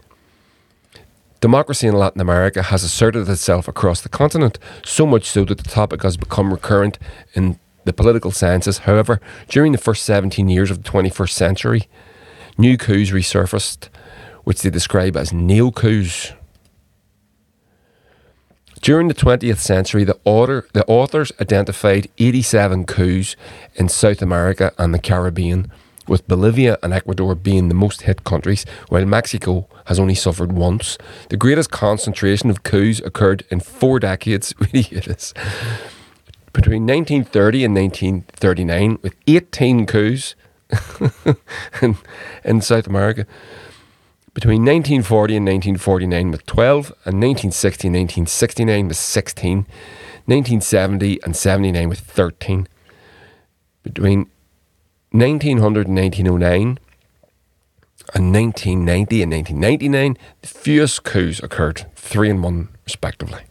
[1.41, 5.69] democracy in Latin America has asserted itself across the continent, so much so that the
[5.69, 6.99] topic has become recurrent
[7.35, 8.79] in the political sciences.
[8.79, 11.89] However, during the first 17 years of the 21st century,
[12.59, 13.89] new coups resurfaced,
[14.45, 16.33] which they describe as neo coups.
[18.83, 23.35] During the 20th century, the, author, the authors identified 87 coups
[23.75, 25.73] in South America and the Caribbean
[26.09, 30.99] with Bolivia and Ecuador being the most hit countries, while Mexico has only suffered once.
[31.31, 34.55] The greatest concentration of coups occurred in four decades.
[34.61, 35.35] Really, it is.
[36.53, 40.35] Between 1930 and 1939, with 18 coups
[41.83, 41.97] in,
[42.45, 43.27] in South America.
[44.35, 49.57] Between 1940 and 1949 with 12, and 1960 and 1969 with 16,
[50.27, 52.69] 1970 and 79 with 13.
[53.83, 54.27] Between
[55.19, 56.79] 1900 and 1909,
[58.15, 63.43] and 1990 and 1999, the fewest coups occurred, three and one respectively.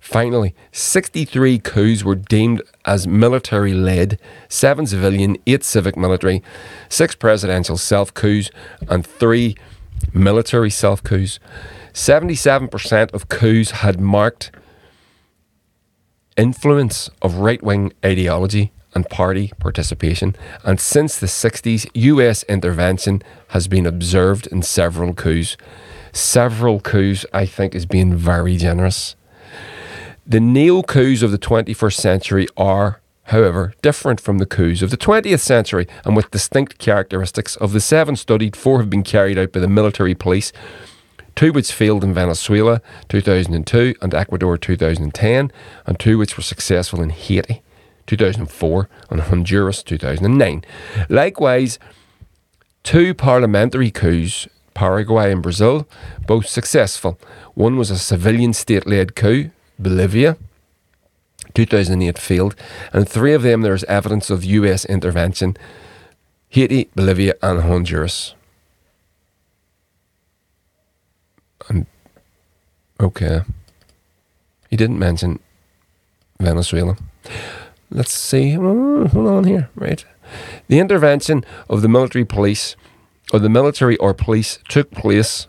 [0.00, 6.42] Finally, 63 coups were deemed as military led, seven civilian, eight civic military,
[6.88, 8.50] six presidential self coups,
[8.88, 9.54] and three
[10.12, 11.38] military self coups.
[11.92, 14.50] 77% of coups had marked
[16.36, 20.36] influence of right wing ideology and party participation.
[20.64, 25.56] And since the 60s, US intervention has been observed in several coups.
[26.12, 29.16] Several coups, I think, is being very generous.
[30.26, 34.96] The neo coups of the 21st century are, however, different from the coups of the
[34.96, 37.56] 20th century and with distinct characteristics.
[37.56, 40.52] Of the seven studied, four have been carried out by the military police
[41.34, 45.50] two which failed in Venezuela 2002 and Ecuador 2010,
[45.86, 47.62] and two which were successful in Haiti
[48.06, 50.64] 2004 and Honduras 2009.
[51.08, 51.78] Likewise,
[52.82, 55.86] two parliamentary coups, Paraguay and Brazil,
[56.26, 57.18] both successful.
[57.54, 60.36] One was a civilian state led coup, Bolivia.
[61.54, 62.56] 2008 failed,
[62.94, 65.54] and three of them there is evidence of US intervention
[66.48, 68.34] Haiti, Bolivia, and Honduras.
[71.68, 71.86] And
[73.00, 73.40] okay,
[74.68, 75.40] he didn't mention
[76.38, 76.96] Venezuela.
[77.94, 78.56] Let's see.
[78.58, 80.02] Oh, hold on here, right?
[80.68, 82.74] The intervention of the military police,
[83.32, 85.46] or the military or police, took place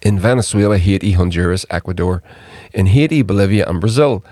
[0.00, 2.22] in Venezuela, Haiti, Honduras, Ecuador,
[2.72, 4.24] in Haiti, Bolivia, and Brazil.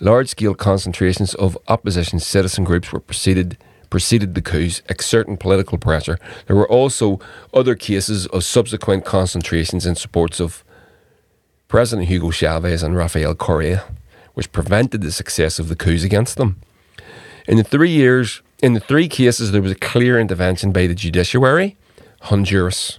[0.00, 3.58] Large scale concentrations of opposition citizen groups were preceded
[3.90, 6.16] preceded the coups, exerting political pressure.
[6.46, 7.18] There were also
[7.52, 10.62] other cases of subsequent concentrations in supports of
[11.66, 13.84] President Hugo Chavez and Rafael Correa,
[14.34, 16.60] which prevented the success of the coups against them.
[17.46, 20.94] In the three years, in the three cases, there was a clear intervention by the
[20.94, 21.76] judiciary.
[22.22, 22.98] Honduras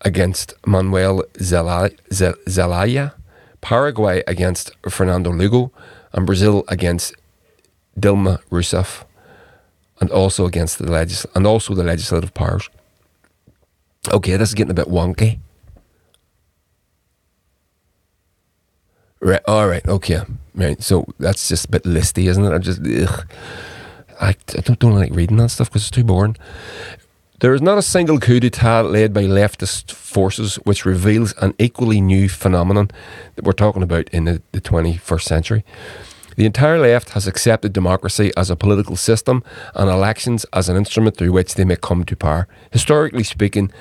[0.00, 3.14] against Manuel Zelaya,
[3.60, 5.72] Paraguay against Fernando Lugo,
[6.12, 7.14] and Brazil against
[7.98, 9.04] Dilma Rousseff,
[10.00, 12.68] and also against the legis- and also the legislative powers.
[14.10, 15.38] Okay, this is getting a bit wonky.
[19.24, 19.40] Right.
[19.48, 19.86] All right.
[19.88, 20.20] Okay.
[20.54, 20.82] Right.
[20.82, 22.52] So that's just a bit listy, isn't it?
[22.52, 23.26] I just, ugh.
[24.20, 26.36] I, I don't, don't like reading that stuff because it's too boring.
[27.40, 32.02] There is not a single coup d'etat led by leftist forces which reveals an equally
[32.02, 32.90] new phenomenon
[33.34, 35.64] that we're talking about in the, the 21st century.
[36.36, 39.42] The entire left has accepted democracy as a political system
[39.74, 42.46] and elections as an instrument through which they may come to power.
[42.72, 43.72] Historically speaking,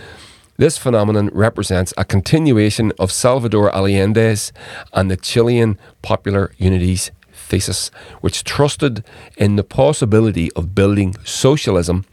[0.63, 4.53] this phenomenon represents a continuation of Salvador Allende's
[4.93, 9.03] and the Chilean Popular Unity's thesis, which trusted
[9.35, 12.05] in the possibility of building socialism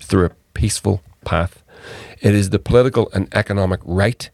[0.00, 1.62] through a peaceful path.
[2.22, 4.30] It is the political and economic right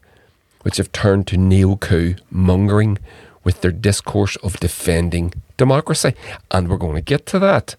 [0.61, 2.97] which have turned to neo coup mongering
[3.43, 6.15] with their discourse of defending democracy.
[6.49, 7.75] And we're going to get to that.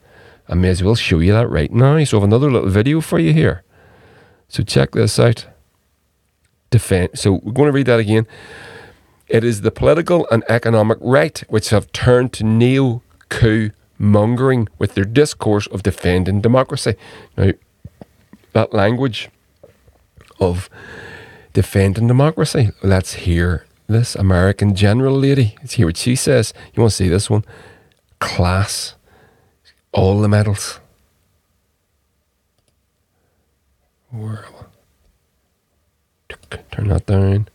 [0.47, 2.05] I may as well show you that right now.
[2.05, 3.63] So I have another little video for you here.
[4.51, 5.47] So check this out.
[6.71, 7.11] Defend.
[7.15, 8.27] So we're going to read that again.
[9.29, 14.95] It is the political and economic right which have turned to neo coup mongering with
[14.95, 16.95] their discourse of defending democracy.
[17.37, 17.53] Now,
[18.53, 19.31] that language
[20.39, 20.69] of
[21.53, 25.57] defending democracy, let's hear this American general lady.
[25.59, 26.53] Let's hear what she says.
[26.75, 27.45] You want to see this one?
[28.19, 28.95] Class.
[29.93, 30.81] All the medals.
[34.11, 34.47] Where?
[36.71, 37.49] Turn that down.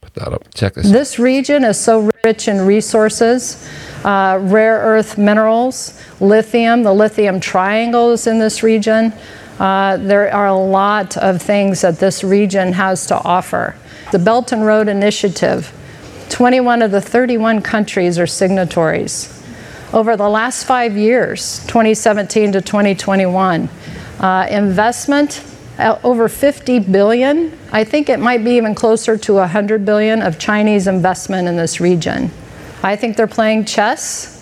[0.00, 0.42] Put that up.
[0.54, 0.90] Check this.
[0.90, 3.68] This region is so rich in resources,
[4.04, 6.82] uh, rare earth minerals, lithium.
[6.82, 9.12] The lithium triangle is in this region.
[9.58, 13.76] Uh, there are a lot of things that this region has to offer.
[14.10, 15.72] The Belt and Road Initiative,
[16.30, 19.36] 21 of the 31 countries are signatories.
[19.92, 23.68] Over the last five years, 2017 to 2021,
[24.20, 25.44] uh, investment
[25.80, 27.56] over 50 billion.
[27.72, 31.80] I think it might be even closer to 100 billion of Chinese investment in this
[31.80, 32.30] region.
[32.82, 34.36] I think they're playing chess.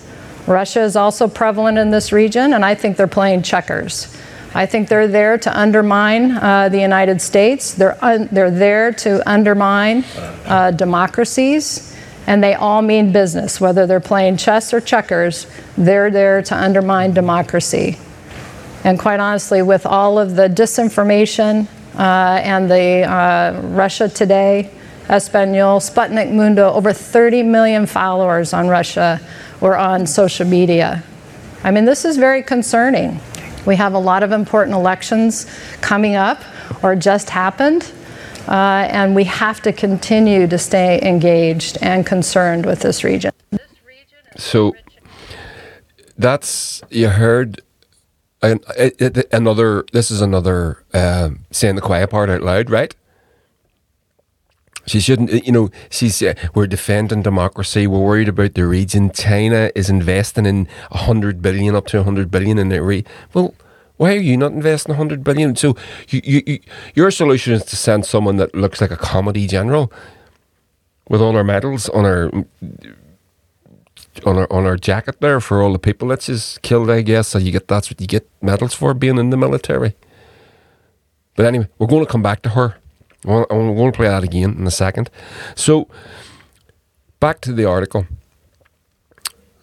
[0.46, 4.16] Russia is also prevalent in this region, and I think they're playing checkers.
[4.54, 7.74] I think they're there to undermine uh, the United States.
[7.74, 10.04] They're, un- they're there to undermine
[10.46, 11.94] uh, democracies,
[12.26, 13.60] and they all mean business.
[13.60, 17.98] Whether they're playing chess or checkers, they're there to undermine democracy.
[18.84, 21.66] And quite honestly, with all of the disinformation
[21.96, 24.70] uh, and the uh, Russia Today,
[25.08, 29.20] Espanol, Sputnik Mundo, over 30 million followers on Russia
[29.60, 31.02] or on social media.
[31.64, 33.20] I mean, this is very concerning.
[33.66, 35.46] We have a lot of important elections
[35.80, 36.42] coming up
[36.82, 37.92] or just happened.
[38.46, 43.30] Uh, and we have to continue to stay engaged and concerned with this region.
[44.38, 44.74] So
[46.16, 47.60] that's you heard
[48.42, 48.60] an,
[49.32, 49.84] another.
[49.92, 52.94] This is another um, saying the quiet part out loud, right?
[54.88, 57.86] She shouldn't, you know, she's, uh, we're defending democracy.
[57.86, 59.10] We're worried about the region.
[59.10, 63.10] China is investing in 100 billion, up to 100 billion in the region.
[63.34, 63.54] Well,
[63.98, 65.56] why are you not investing 100 billion?
[65.56, 65.76] So
[66.08, 66.60] you, you, you,
[66.94, 69.92] your solution is to send someone that looks like a comedy general
[71.08, 72.30] with all our medals on our
[74.24, 77.28] on our on our jacket there for all the people that she's killed, I guess.
[77.28, 79.94] So you get that's what you get medals for being in the military.
[81.36, 82.76] But anyway, we're going to come back to her.
[83.24, 83.44] I'm
[83.76, 85.10] going to play that again in a second.
[85.54, 85.88] So
[87.20, 88.06] back to the article.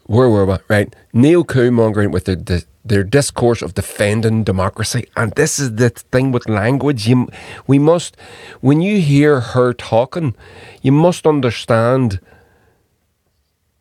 [0.05, 0.57] Where were we?
[0.67, 5.07] Right, neo coup mongering with the, the their discourse of defending democracy.
[5.17, 7.07] And this is the thing with language.
[7.07, 7.27] You,
[7.65, 8.15] we must,
[8.61, 10.35] when you hear her talking,
[10.83, 12.19] you must understand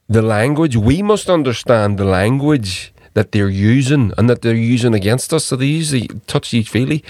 [0.08, 0.76] the language.
[0.76, 5.46] We must understand the language that they're using and that they're using against us.
[5.46, 7.04] So they use the touchy feely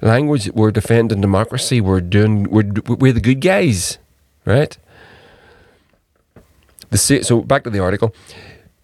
[0.00, 0.50] language.
[0.52, 1.80] We're defending democracy.
[1.80, 2.44] We're doing.
[2.44, 3.98] We're we're the good guys,
[4.44, 4.76] right?
[6.90, 8.14] The so back to the article.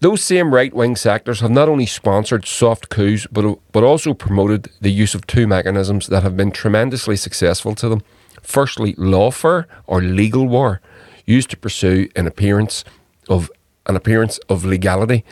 [0.00, 4.70] Those same right wing sectors have not only sponsored soft coups, but, but also promoted
[4.80, 8.02] the use of two mechanisms that have been tremendously successful to them.
[8.40, 10.80] Firstly, lawfare or legal war,
[11.26, 12.84] used to pursue an appearance
[13.28, 13.50] of
[13.86, 15.24] an appearance of legality.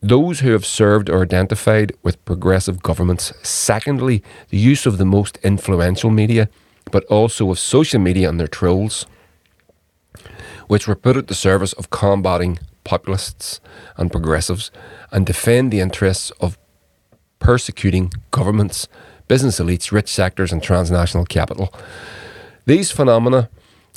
[0.00, 3.32] Those who have served or identified with progressive governments.
[3.42, 6.48] Secondly, the use of the most influential media,
[6.90, 9.06] but also of social media and their trolls,
[10.68, 13.60] which were put at the service of combating populists
[13.96, 14.70] and progressives
[15.10, 16.58] and defend the interests of
[17.38, 18.88] persecuting governments,
[19.28, 21.72] business elites, rich sectors, and transnational capital.
[22.66, 23.48] These phenomena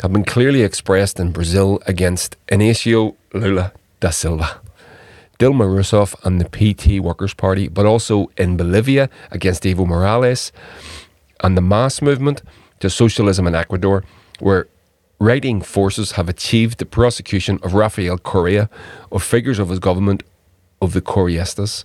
[0.02, 4.62] have been clearly expressed in Brazil against Inacio Lula da Silva,
[5.40, 10.52] Dilma Rousseff and the PT Workers' Party, but also in Bolivia against Evo Morales
[11.42, 12.42] and the MAS movement
[12.80, 14.04] to socialism in Ecuador,
[14.40, 14.68] where
[15.20, 18.70] right-wing forces have achieved the prosecution of Rafael Correa,
[19.12, 20.24] of figures of his government
[20.82, 21.84] of the Correistas.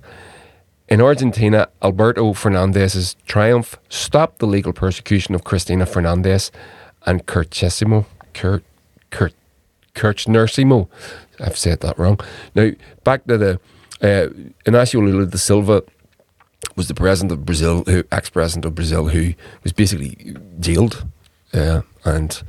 [0.89, 6.53] In Argentina, Alberto Fernandez's triumph stopped the legal persecution of Cristina Fernandez
[7.07, 8.65] and Kirchessimo, Kurt,
[9.11, 9.35] Kurt,
[9.95, 10.89] Kirchnersimo.
[11.41, 12.21] I've said that wrong.
[12.55, 12.71] Now,
[13.03, 13.61] back to the
[14.01, 14.29] uh,
[14.65, 15.83] Inacio Lula da Silva
[16.77, 21.05] was the president of Brazil, who ex-president of Brazil, who was basically jailed,
[21.53, 22.43] uh, and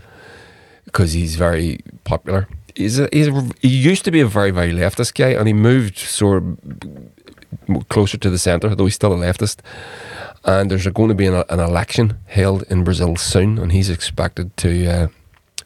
[0.85, 2.47] because he's very popular.
[2.75, 5.53] He's a, he's a, he used to be a very very leftist guy, and he
[5.53, 9.59] moved sort of closer to the centre, though he's still a leftist.
[10.45, 14.55] And there's going to be an, an election held in Brazil soon, and he's expected
[14.57, 15.07] to uh,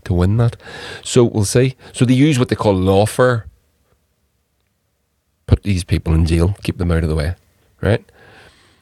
[0.05, 0.55] to win that.
[1.03, 1.75] So we'll see.
[1.93, 3.43] So they use what they call lawfare.
[5.47, 7.35] Put these people in jail, keep them out of the way,
[7.81, 8.05] right?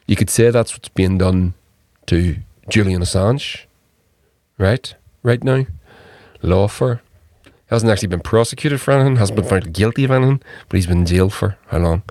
[0.06, 1.54] You could say that's what's being done
[2.08, 2.36] to
[2.70, 3.64] Julian Assange,
[4.58, 4.94] right?
[5.24, 5.66] Right now
[6.42, 7.02] lawfare.
[7.68, 11.00] Hasn't actually been prosecuted for anything, hasn't been found guilty of anything, but he's been
[11.00, 12.04] in jail for how long?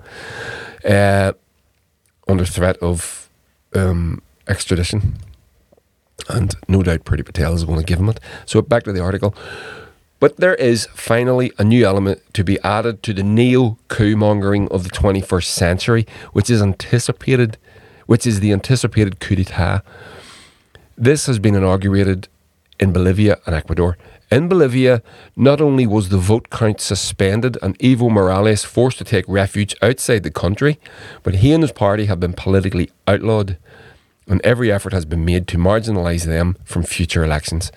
[0.87, 1.33] Uh,
[2.27, 3.26] under threat of
[3.77, 5.17] um, extradition.
[6.29, 8.19] And no doubt Priti Patel is going to give him it.
[8.45, 9.35] So back to the article.
[10.19, 14.67] But there is finally a new element to be added to the neo coup mongering
[14.69, 17.57] of the 21st century, which is anticipated,
[18.07, 19.81] which is the anticipated coup d'etat.
[20.97, 22.27] This has been inaugurated
[22.79, 23.97] in Bolivia and Ecuador.
[24.29, 25.01] In Bolivia,
[25.37, 30.23] not only was the vote count suspended and Evo Morales forced to take refuge outside
[30.23, 30.79] the country,
[31.23, 33.57] but he and his party have been politically outlawed,
[34.27, 37.71] and every effort has been made to marginalise them from future elections.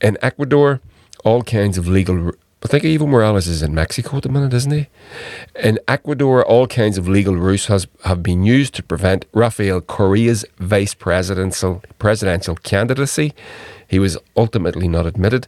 [0.00, 0.80] In Ecuador,
[1.24, 2.32] all kinds of legal.
[2.62, 4.88] I think Evo Morales is in Mexico at the minute, isn't he?
[5.62, 10.44] In Ecuador, all kinds of legal routes has, have been used to prevent Rafael Correa's
[10.58, 13.34] vice presidential presidential candidacy
[13.88, 15.46] he was ultimately not admitted.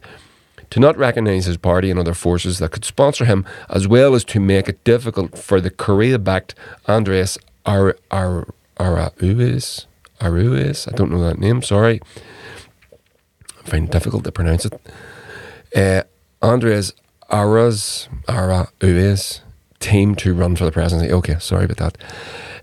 [0.71, 4.23] To not recognise his party and other forces that could sponsor him, as well as
[4.25, 6.53] to make it difficult for the Correa backed
[6.87, 8.47] Andres Ar- Ar-
[8.79, 9.85] Araúz.
[10.21, 10.87] Araúz?
[10.91, 12.01] I don't know that name, sorry.
[13.65, 14.79] I find it difficult to pronounce it.
[15.75, 16.03] Uh,
[16.41, 16.93] Andres
[17.31, 19.41] Aras Araúz
[19.79, 21.11] team to run for the presidency.
[21.11, 21.97] Okay, sorry about that.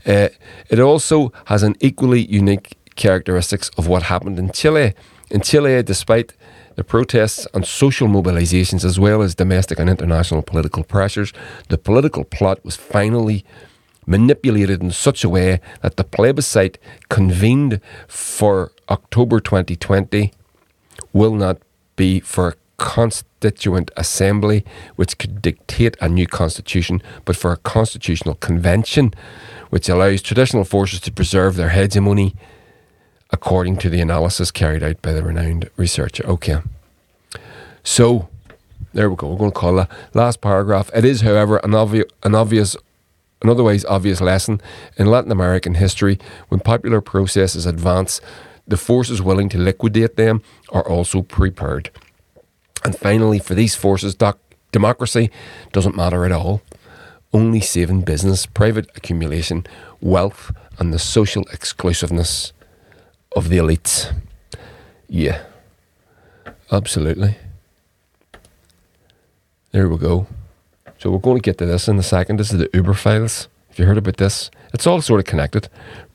[0.07, 0.29] Uh,
[0.69, 4.95] it also has an equally unique characteristics of what happened in Chile
[5.31, 6.35] in Chile, despite
[6.77, 11.33] the protests and social mobilizations, as well as domestic and international political pressures,
[11.69, 13.45] the political plot was finally
[14.07, 20.33] manipulated in such a way that the plebiscite convened for October 2020
[21.13, 21.59] will not
[21.97, 24.65] be for a constituent assembly
[24.97, 29.13] which could dictate a new constitution, but for a constitutional convention
[29.71, 32.37] which allows traditional forces to preserve their hegemony
[33.31, 36.25] according to the analysis carried out by the renowned researcher.
[36.27, 36.59] Okay.
[37.83, 38.29] So,
[38.93, 39.29] there we go.
[39.29, 40.91] We're going to call that last paragraph.
[40.95, 42.77] It is, however, an, obvi- an obvious,
[43.43, 44.61] an otherwise obvious lesson
[44.97, 46.19] in Latin American history
[46.49, 48.21] when popular processes advance,
[48.67, 51.91] the forces willing to liquidate them are also prepared.
[52.85, 54.39] And finally, for these forces, doc-
[54.73, 55.31] democracy
[55.73, 56.63] doesn't matter at all.
[57.33, 59.67] Only saving business, private accumulation,
[60.01, 62.53] wealth, and the social exclusiveness
[63.37, 64.13] of the elites.
[65.09, 65.45] Yeah,
[66.73, 67.37] absolutely.
[69.71, 70.27] There we go.
[70.99, 72.39] So we're going to get to this in a second.
[72.39, 73.49] This is the Uber files.
[73.69, 74.51] Have you heard about this?
[74.73, 75.69] It's all sort of connected,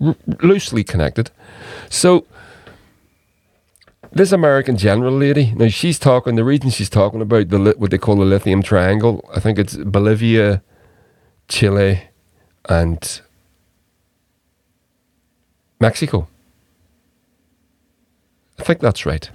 [0.04, 1.30] r- loosely connected.
[1.90, 2.26] So
[4.12, 6.36] this American general lady, now she's talking.
[6.36, 9.78] The reason she's talking about the what they call the lithium triangle, I think it's
[9.78, 10.64] Bolivia,
[11.48, 12.02] Chile,
[12.68, 13.22] and
[15.80, 16.28] Mexico.
[18.62, 19.28] I think that's right.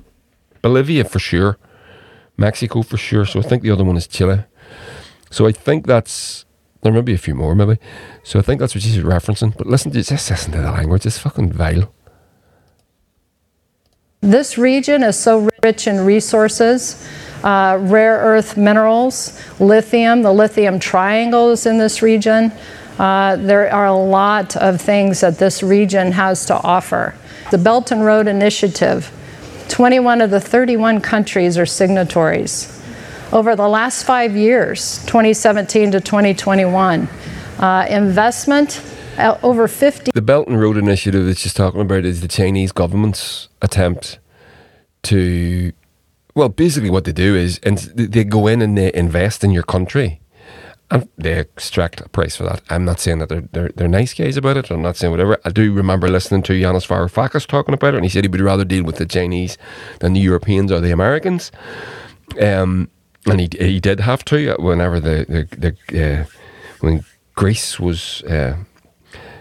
[0.62, 1.58] Bolivia for sure,
[2.36, 3.26] Mexico for sure.
[3.26, 4.44] So I think the other one is Chile.
[5.30, 6.44] So I think that's
[6.82, 7.78] there may be a few more maybe.
[8.22, 9.56] So I think that's what she's referencing.
[9.56, 11.04] But listen to just listen to the language.
[11.04, 11.92] It's fucking vile.
[14.20, 17.04] This region is so rich in resources,
[17.42, 22.52] uh, rare earth minerals, lithium, the lithium triangles in this region.
[22.98, 27.14] Uh, there are a lot of things that this region has to offer.
[27.50, 29.12] The Belt and Road Initiative,
[29.68, 32.72] 21 of the 31 countries are signatories.
[33.32, 37.08] Over the last five years, 2017 to 2021,
[37.58, 38.82] uh, investment
[39.18, 42.72] uh, over 50 The Belt and Road Initiative that she's talking about is the Chinese
[42.72, 44.18] government's attempt
[45.04, 45.72] to,
[46.34, 49.62] well, basically what they do is and they go in and they invest in your
[49.62, 50.20] country.
[50.88, 52.62] And they extract a price for that.
[52.70, 54.70] I'm not saying that they're, they're they're nice guys about it.
[54.70, 55.36] I'm not saying whatever.
[55.44, 58.40] I do remember listening to Yanis Varoufakis talking about it, and he said he would
[58.40, 59.58] rather deal with the Chinese
[59.98, 61.50] than the Europeans or the Americans.
[62.40, 62.88] Um,
[63.26, 65.26] and he he did have to whenever the
[65.58, 66.24] the, the uh,
[66.80, 68.56] when Greece was uh,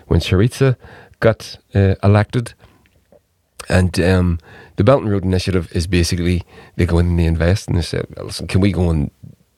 [0.07, 0.77] when Syriza
[1.19, 2.55] got uh, elected,
[3.69, 4.39] and um,
[4.77, 6.43] the Belt and Road Initiative is basically
[6.75, 9.11] they go in and they invest and they say, listen, can we go and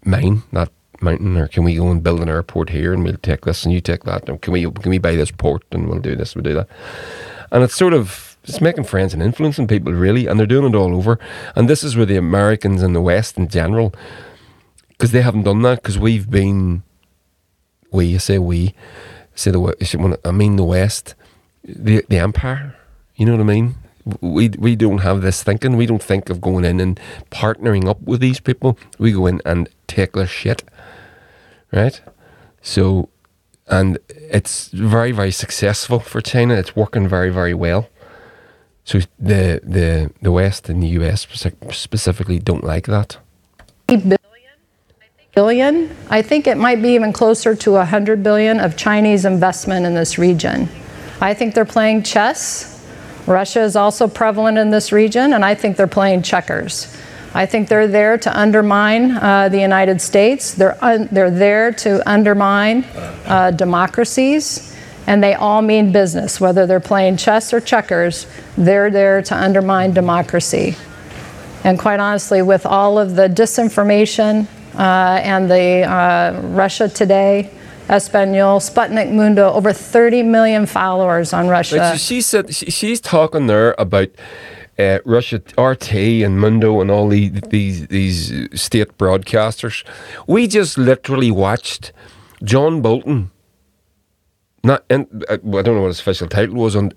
[0.05, 0.69] mine that
[1.01, 3.73] mountain, or can we go and build an airport here and we'll take this and
[3.73, 6.35] you take that, and can we can we buy this port and we'll do this,
[6.35, 6.67] we'll do that,
[7.51, 10.77] and it's sort of it's making friends and influencing people really, and they're doing it
[10.77, 11.19] all over,
[11.55, 13.93] and this is where the Americans and the West in general,
[14.89, 16.83] because they haven't done that, because we've been,
[17.91, 18.73] we I say we,
[19.35, 21.13] say the I mean the West,
[21.63, 22.75] the the empire,
[23.15, 23.75] you know what I mean.
[24.21, 25.75] We we don't have this thinking.
[25.75, 26.97] We don't think of going in and
[27.29, 28.79] partnering up with these people.
[28.97, 30.63] We go in and take their shit,
[31.71, 31.99] right?
[32.61, 33.09] So,
[33.67, 36.55] and it's very very successful for China.
[36.55, 37.89] It's working very very well.
[38.83, 41.27] So the the the West and the US
[41.71, 43.17] specifically don't like that.
[45.37, 45.95] billion.
[46.09, 50.17] I think it might be even closer to 100 billion of Chinese investment in this
[50.17, 50.67] region.
[51.21, 52.83] I think they're playing chess.
[53.27, 56.87] Russia is also prevalent in this region, and I think they're playing checkers.
[57.37, 60.55] I think they're there to undermine uh, the United States.
[60.55, 64.75] They're, un- they're there to undermine uh, democracies,
[65.05, 66.41] and they all mean business.
[66.41, 68.25] Whether they're playing chess or checkers,
[68.57, 70.75] they're there to undermine democracy.
[71.63, 77.51] And quite honestly, with all of the disinformation uh, and the uh, Russia Today,
[77.87, 81.77] Espanol, Sputnik Mundo, over 30 million followers on Russia.
[81.77, 84.09] Right, so she said she, she's talking there about
[84.79, 89.83] uh, Russia, RT, and Mundo, and all the, these these state broadcasters.
[90.27, 91.91] We just literally watched
[92.43, 93.31] John Bolton.
[94.63, 96.75] Not, uh, I don't know what his official title was.
[96.75, 96.91] In,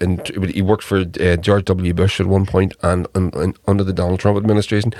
[0.48, 1.94] he worked for uh, George W.
[1.94, 4.92] Bush at one point, and, and, and under the Donald Trump administration,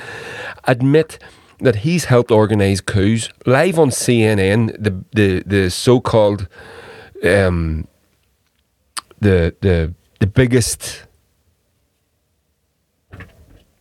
[0.64, 1.18] admit
[1.58, 4.72] that he's helped organize coups live on CNN.
[4.82, 6.48] The the the so called
[7.24, 7.86] um,
[9.20, 11.06] the the the biggest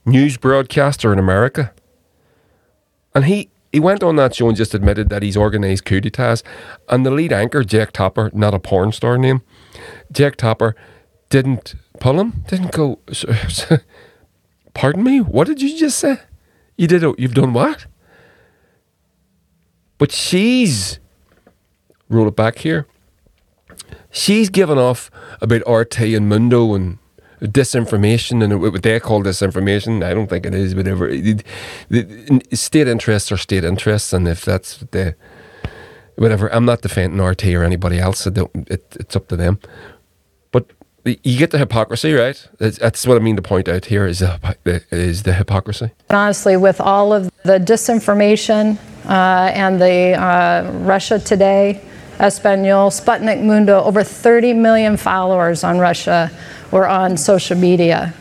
[0.09, 1.73] news broadcaster in America,
[3.13, 3.49] and he.
[3.71, 6.41] He went on that show and just admitted that he's organised coup d'etats.
[6.87, 9.43] And the lead anchor, Jack Tapper, not a porn star name,
[10.11, 10.75] Jack Tapper,
[11.29, 12.97] didn't pull him, didn't go,
[14.73, 16.17] pardon me, what did you just say?
[16.77, 17.85] You did, you've done what?
[19.99, 20.99] But she's,
[22.09, 22.87] roll it back here,
[24.09, 26.97] she's given off about RT and Mundo and
[27.41, 30.03] disinformation and what they call disinformation.
[30.03, 31.09] I don't think it is, whatever.
[32.53, 35.15] State interests are state interests, and if that's the
[36.15, 38.27] whatever, I'm not defending RT or anybody else.
[38.27, 39.59] It, it's up to them.
[40.51, 40.71] But
[41.05, 42.47] you get the hypocrisy, right?
[42.59, 45.91] That's what I mean to point out here is the, is the hypocrisy.
[46.09, 51.81] Honestly, with all of the disinformation uh, and the uh, Russia Today,
[52.19, 56.29] Espanol, Sputnik Mundo, over 30 million followers on Russia
[56.71, 58.13] or on social media.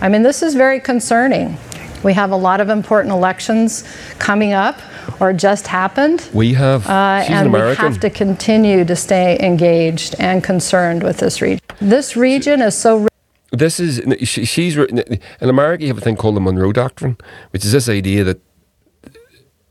[0.00, 1.56] I mean, this is very concerning.
[2.02, 3.84] We have a lot of important elections
[4.18, 4.80] coming up
[5.20, 6.28] or just happened.
[6.32, 11.40] We have, uh, and we have to continue to stay engaged and concerned with this
[11.40, 11.60] region.
[11.80, 13.08] This region is so.
[13.50, 15.84] This is she's in America.
[15.84, 17.16] You have a thing called the Monroe Doctrine,
[17.50, 18.40] which is this idea that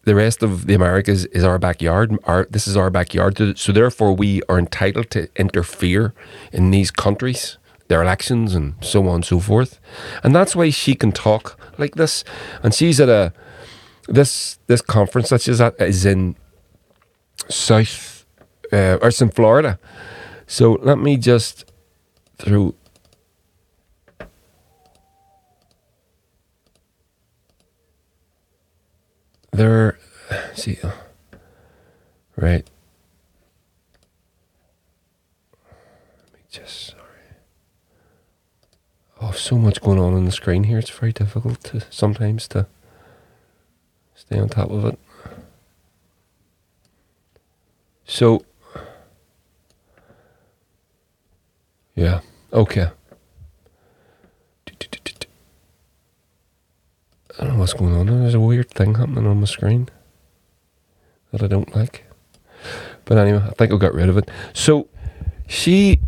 [0.05, 2.17] the rest of the Americas is our backyard.
[2.23, 3.57] Our, this is our backyard.
[3.57, 6.13] So therefore, we are entitled to interfere
[6.51, 7.57] in these countries
[7.88, 9.80] their elections and so on and so forth.
[10.24, 12.24] And that's why she can talk like this.
[12.64, 13.34] And she's at a
[14.08, 16.36] this this conference that she's at is in
[17.50, 18.26] South
[18.72, 19.80] uh, or it's in Florida.
[20.48, 21.72] So let me just
[22.38, 22.76] through
[29.52, 29.98] there
[30.54, 30.78] see
[32.36, 32.70] right
[36.20, 36.95] let me just
[39.26, 40.78] oh, so much going on on the screen here.
[40.78, 42.67] It's very difficult to sometimes to
[44.13, 44.99] stay on top of it.
[48.05, 48.45] So,
[51.95, 52.19] yeah,
[52.53, 52.89] okay.
[57.38, 58.05] I don't know what's going on.
[58.05, 59.89] There's a weird thing happening on my screen
[61.32, 62.05] that I don't like.
[63.03, 64.30] But anyway, I think I got rid of it.
[64.53, 64.88] So,
[65.47, 65.99] she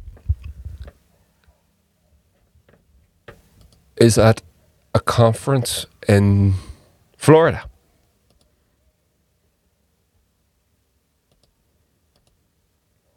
[3.98, 4.42] is at
[4.94, 6.54] a conference in
[7.18, 7.70] Florida.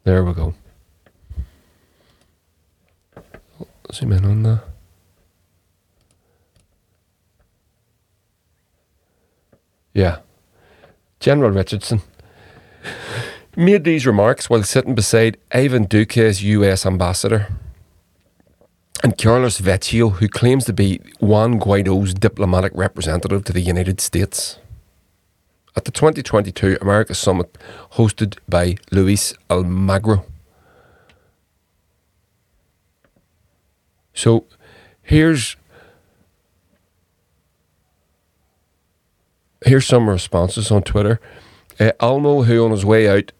[0.03, 0.53] There we go.
[3.93, 4.63] Zoom in on that.
[9.93, 10.19] Yeah.
[11.19, 12.01] General Richardson
[13.55, 17.47] made these remarks while sitting beside Ivan Duque's US ambassador
[19.03, 24.59] and Carlos Vecchio, who claims to be Juan Guaido's diplomatic representative to the United States.
[25.75, 27.57] At the 2022 America Summit
[27.93, 30.25] hosted by Luis Almagro.
[34.13, 34.45] So
[35.01, 35.55] here's
[39.65, 41.19] here's some responses on Twitter.
[41.79, 43.31] Uh, AMLO, who on his way out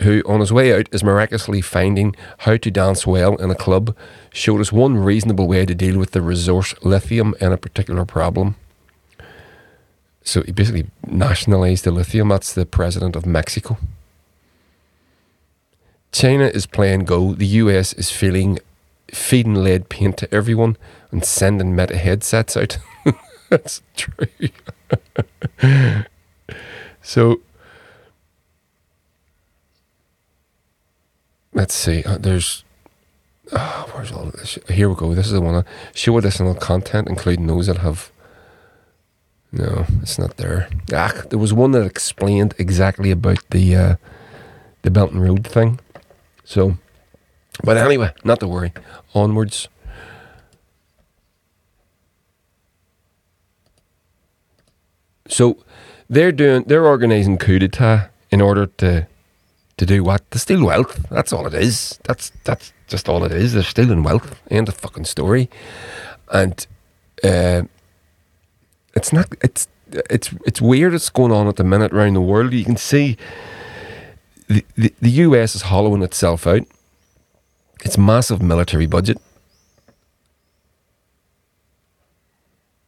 [0.00, 3.94] who, on his way out, is miraculously finding how to dance well in a club,
[4.32, 8.56] showed us one reasonable way to deal with the resource lithium in a particular problem.
[10.24, 12.28] So he basically nationalized the lithium.
[12.28, 13.76] That's the president of Mexico.
[16.12, 17.34] China is playing go.
[17.34, 18.58] The US is feeling
[19.10, 20.76] feeding lead paint to everyone
[21.10, 22.78] and sending meta headsets out.
[23.50, 24.26] That's true.
[27.02, 27.40] so
[31.52, 32.02] let's see.
[32.04, 32.64] Uh, there's
[33.52, 34.58] oh, where's all of this?
[34.68, 35.14] Here we go.
[35.14, 35.54] This is the one.
[35.54, 35.62] Uh,
[35.94, 38.10] show additional content, including those that have.
[39.52, 40.70] No, it's not there.
[40.94, 43.96] Ah, there was one that explained exactly about the uh,
[44.82, 45.78] the Belt and Road thing.
[46.44, 46.78] So,
[47.62, 48.72] but anyway, not to worry.
[49.14, 49.68] Onwards.
[55.28, 55.58] So,
[56.08, 56.64] they're doing.
[56.66, 59.06] They're organising coup d'état in order to
[59.82, 60.30] to do what?
[60.30, 61.08] To steal wealth.
[61.10, 61.98] That's all it is.
[62.04, 63.52] That's that's just all it is.
[63.52, 64.40] They're stealing wealth.
[64.48, 65.50] End of fucking story.
[66.32, 66.64] And
[67.24, 67.62] uh,
[68.94, 69.26] it's not.
[69.42, 70.94] It's it's it's weird.
[70.94, 72.52] It's going on at the minute around the world.
[72.52, 73.16] You can see
[74.46, 76.62] the the, the US is hollowing itself out.
[77.84, 79.18] Its massive military budget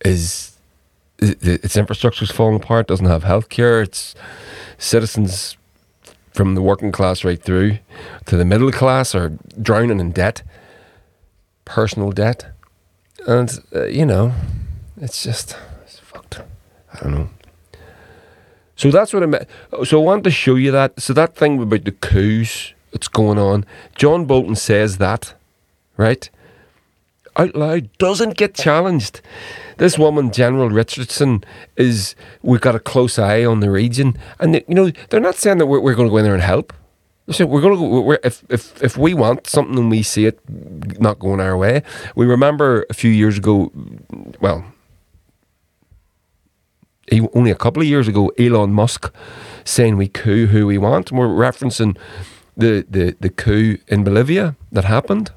[0.04, 0.56] is
[1.18, 2.86] its infrastructure is falling apart.
[2.86, 3.82] Doesn't have healthcare.
[3.82, 4.14] Its
[4.78, 5.56] citizens
[6.34, 7.78] from the working class right through
[8.26, 9.30] to the middle class are
[9.62, 10.42] drowning in debt,
[11.64, 12.46] personal debt.
[13.26, 14.32] And, uh, you know,
[15.00, 16.40] it's just, it's fucked.
[16.92, 17.30] I don't know.
[18.76, 19.48] So that's what I meant.
[19.84, 21.00] So I wanted to show you that.
[21.00, 23.64] So that thing about the coups that's going on,
[23.94, 25.34] John Bolton says that,
[25.96, 26.28] right?
[27.36, 29.20] Out loud, doesn't get challenged
[29.78, 31.44] this woman, General Richardson,
[31.76, 35.58] is we've got a close eye on the region, and you know they're not saying
[35.58, 36.72] that we're, we're going to go in there and help.
[37.30, 38.00] So we're going to go.
[38.00, 40.38] We're, if if if we want something and we see it
[41.00, 41.82] not going our way,
[42.14, 43.72] we remember a few years ago.
[44.40, 44.64] Well,
[47.34, 49.12] only a couple of years ago, Elon Musk
[49.64, 51.10] saying we coup who we want.
[51.10, 51.96] And we're referencing
[52.56, 55.32] the the the coup in Bolivia that happened,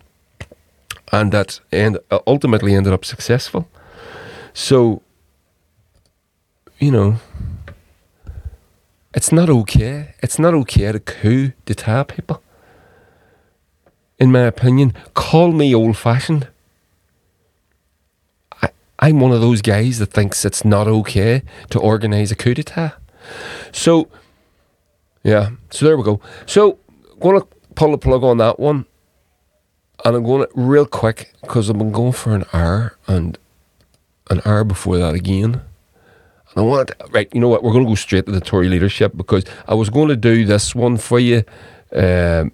[1.12, 3.68] and that and ultimately ended up successful.
[4.54, 5.02] So,
[6.80, 7.18] you know,
[9.14, 10.16] it's not okay.
[10.22, 12.42] It's not okay to coup d'etat people.
[14.20, 16.48] In my opinion, call me old fashioned.
[18.62, 22.54] I, I'm one of those guys that thinks it's not okay to organise a coup
[22.54, 22.94] d'etat.
[23.72, 24.10] So,
[25.24, 26.20] yeah, so there we go.
[26.46, 26.80] So,
[27.22, 28.86] to pull the plug on that one.
[30.06, 33.38] And I'm going to real quick because I've been going for an hour and
[34.30, 35.56] an hour before that again.
[35.56, 37.64] And I want right, you know what?
[37.64, 40.46] We're going to go straight to the Tory leadership because I was going to do
[40.46, 41.44] this one for you.
[41.92, 42.52] Um,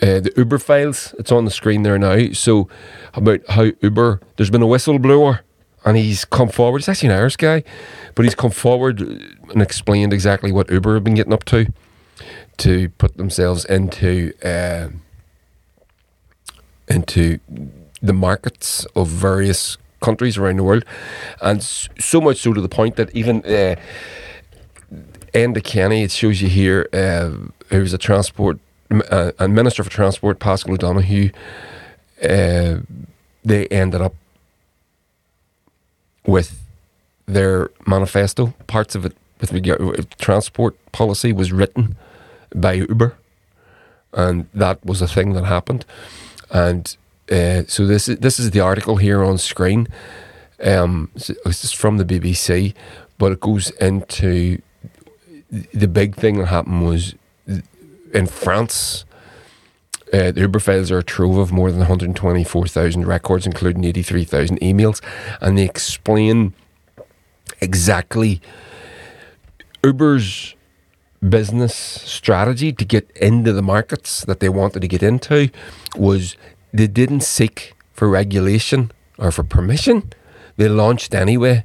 [0.00, 2.32] uh, the Uber files, it's on the screen there now.
[2.32, 2.68] So,
[3.14, 5.40] about how Uber, there's been a whistleblower
[5.84, 6.78] and he's come forward.
[6.78, 7.64] He's actually an Irish guy,
[8.14, 11.72] but he's come forward and explained exactly what Uber have been getting up to
[12.58, 14.32] to put themselves into.
[14.44, 14.88] Uh,
[16.90, 17.38] into
[18.00, 20.84] the markets of various countries around the world,
[21.42, 23.76] and so much so to the point that even uh,
[25.34, 27.30] Enda Kenny, it shows you here, uh,
[27.68, 28.58] who's a transport
[29.10, 31.30] uh, Minister for Transport, Paschal O'Donoghue,
[32.22, 32.78] uh,
[33.44, 34.14] they ended up
[36.26, 36.58] with
[37.26, 38.54] their manifesto.
[38.66, 41.96] Parts of it with regard transport policy was written
[42.54, 43.16] by Uber,
[44.12, 45.84] and that was a thing that happened.
[46.50, 46.96] And
[47.30, 49.88] uh, so this is this is the article here on screen.
[50.62, 52.74] Um, it's from the BBC,
[53.18, 54.60] but it goes into
[55.50, 57.14] the big thing that happened was
[58.12, 59.04] in France.
[60.12, 65.02] Uh, the Uber files are a trove of more than 124,000 records, including 83,000 emails,
[65.42, 66.54] and they explain
[67.60, 68.40] exactly
[69.84, 70.54] Uber's
[71.26, 75.50] business strategy to get into the markets that they wanted to get into
[75.96, 76.36] was
[76.72, 80.12] they didn't seek for regulation or for permission.
[80.56, 81.64] They launched anyway,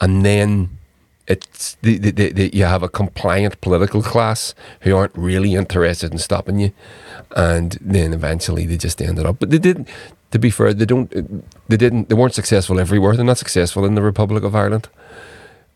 [0.00, 0.78] and then
[1.26, 6.18] it's the, the, the, you have a compliant political class who aren't really interested in
[6.18, 6.72] stopping you,
[7.34, 9.38] and then eventually they just ended up.
[9.38, 9.88] But they didn't.
[10.32, 11.10] To be fair, they don't.
[11.68, 12.08] They didn't.
[12.08, 13.16] They weren't successful everywhere.
[13.16, 14.88] They're not successful in the Republic of Ireland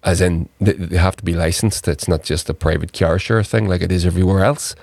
[0.03, 1.86] as in they, have to be licensed.
[1.88, 4.74] It's not just a private car share thing like it is everywhere else.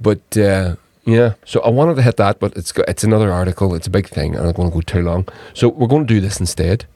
[0.00, 3.74] But uh, yeah, so I wanted to hit that, but it's it's another article.
[3.74, 5.28] It's a big thing, I don't want to go too long.
[5.54, 6.86] So we're going to do this instead.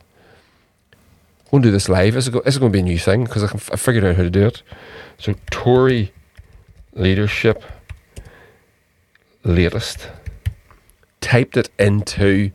[1.50, 2.14] We'll do this live.
[2.14, 4.30] This is, going to be a new thing because I, I figured out how to
[4.30, 4.62] do it.
[5.18, 6.12] So Tory
[6.94, 7.62] leadership
[9.44, 10.08] latest.
[11.20, 12.50] Typed it into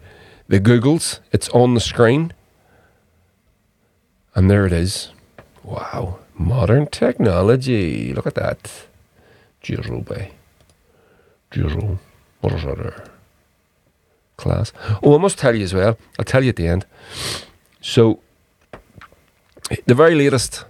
[0.47, 1.19] the Googles.
[1.31, 2.33] It's on the screen.
[4.39, 5.09] And there it is.
[5.65, 6.19] Wow.
[6.33, 8.13] Modern technology.
[8.13, 8.87] Look at that.
[9.61, 10.31] Jirube.
[11.51, 11.99] Jiro.
[12.39, 13.09] What is that?
[14.37, 14.71] Class.
[15.03, 15.97] Oh, I must tell you as well.
[16.17, 16.85] I'll tell you at the end.
[17.81, 18.21] So,
[19.85, 20.63] the very latest.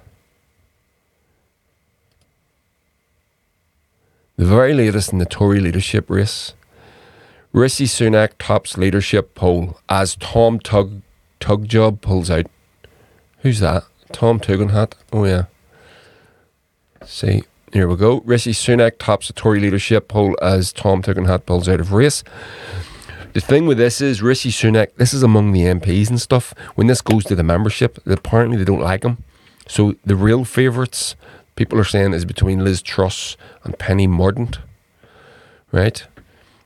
[4.38, 6.56] The very latest in the Tory leadership race.
[7.54, 11.04] Rishi Sunak tops leadership poll as Tom Tug
[11.40, 12.48] Tugjob pulls out.
[13.42, 13.84] Who's that?
[14.12, 14.94] Tom Tugendhat.
[15.14, 15.46] Oh yeah.
[17.06, 18.22] See, here we go.
[18.26, 22.24] Rishi Sunak tops the Tory leadership poll as Tom Tugendhat pulls out of race.
[23.34, 24.96] The thing with this is Rishi Sunak.
[24.96, 26.54] This is among the MPs and stuff.
[26.76, 29.24] When this goes to the membership, apparently they don't like him.
[29.68, 31.16] So the real favourites,
[31.56, 34.58] people are saying, is between Liz Truss and Penny Mordaunt.
[35.72, 36.06] Right?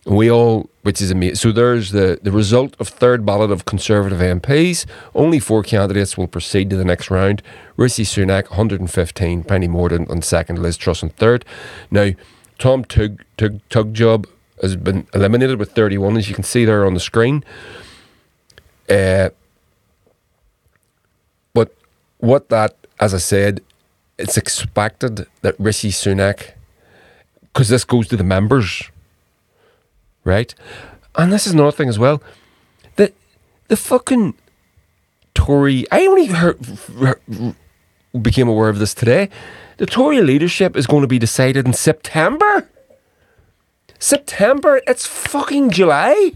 [0.05, 1.35] We all, which is amazing.
[1.35, 4.85] So there's the, the result of third ballot of Conservative MPs.
[5.15, 7.41] Only four candidates will proceed to the next round.
[7.77, 11.45] Rishi Sunak, 115, Penny Mordaunt on second, Liz Truss on third.
[11.89, 12.11] Now,
[12.59, 14.25] Tom Tug, Tug, Tugjob
[14.61, 17.43] has been eliminated with 31, as you can see there on the screen.
[18.89, 19.29] Uh,
[21.53, 21.73] but
[22.17, 23.61] what that, as I said,
[24.17, 26.51] it's expected that Rishi Sunak,
[27.41, 28.89] because this goes to the members,
[30.23, 30.53] right?
[31.15, 32.21] And this is another thing as well.
[32.95, 33.13] The
[33.67, 34.35] the fucking
[35.33, 35.85] Tory.
[35.91, 36.57] I only heard,
[38.21, 39.29] became aware of this today.
[39.77, 42.69] The Tory leadership is going to be decided in September.
[43.99, 44.81] September.
[44.87, 46.33] It's fucking July.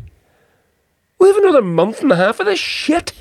[1.20, 3.14] We have another month and a half of this shit.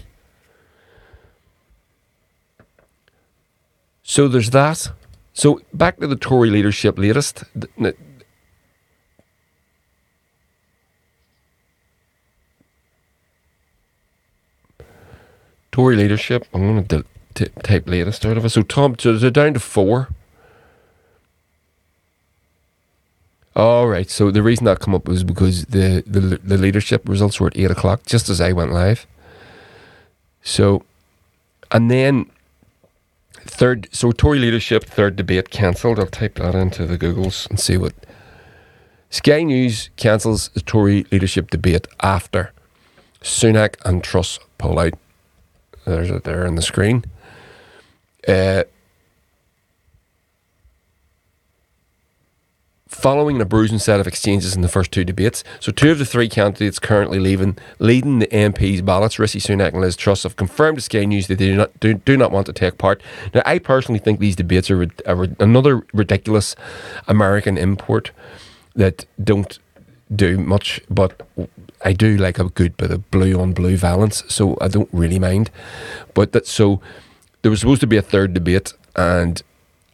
[4.03, 4.91] So there's that.
[5.33, 7.45] So back to the Tory leadership latest.
[15.77, 16.47] Tory leadership.
[16.55, 17.05] I'm going to
[17.35, 18.49] t- type latest out of it.
[18.49, 20.09] So Tom, so they're down to four.
[23.55, 24.09] All right.
[24.09, 27.59] So the reason that come up was because the, the the leadership results were at
[27.59, 29.07] eight o'clock, just as I went live.
[30.43, 30.83] So,
[31.71, 32.31] and then
[33.35, 33.91] third.
[33.93, 35.99] So Tory leadership third debate cancelled.
[35.99, 37.93] I'll type that into the Googles and see what.
[39.11, 42.55] Sky News cancels the Tory leadership debate after
[43.21, 44.95] Sunak and Truss pull out.
[45.87, 47.05] There's it there on the screen.
[48.27, 48.65] Uh,
[52.89, 55.45] following a bruising set of exchanges in the first two debates.
[55.61, 59.81] So, two of the three candidates currently leaving, leading the MPs' ballots, Rishi Sunak and
[59.81, 62.47] Liz Truss, have confirmed to Sky News that they do not do, do not want
[62.47, 63.01] to take part.
[63.33, 66.57] Now, I personally think these debates are, are another ridiculous
[67.07, 68.11] American import
[68.75, 69.59] that don't
[70.15, 71.23] do much, but
[71.87, 75.21] I do like a good bit of blue on blue valence, so I don't really
[75.21, 75.53] mind.
[76.15, 76.81] But that so
[77.43, 79.41] there was supposed to be a third debate, and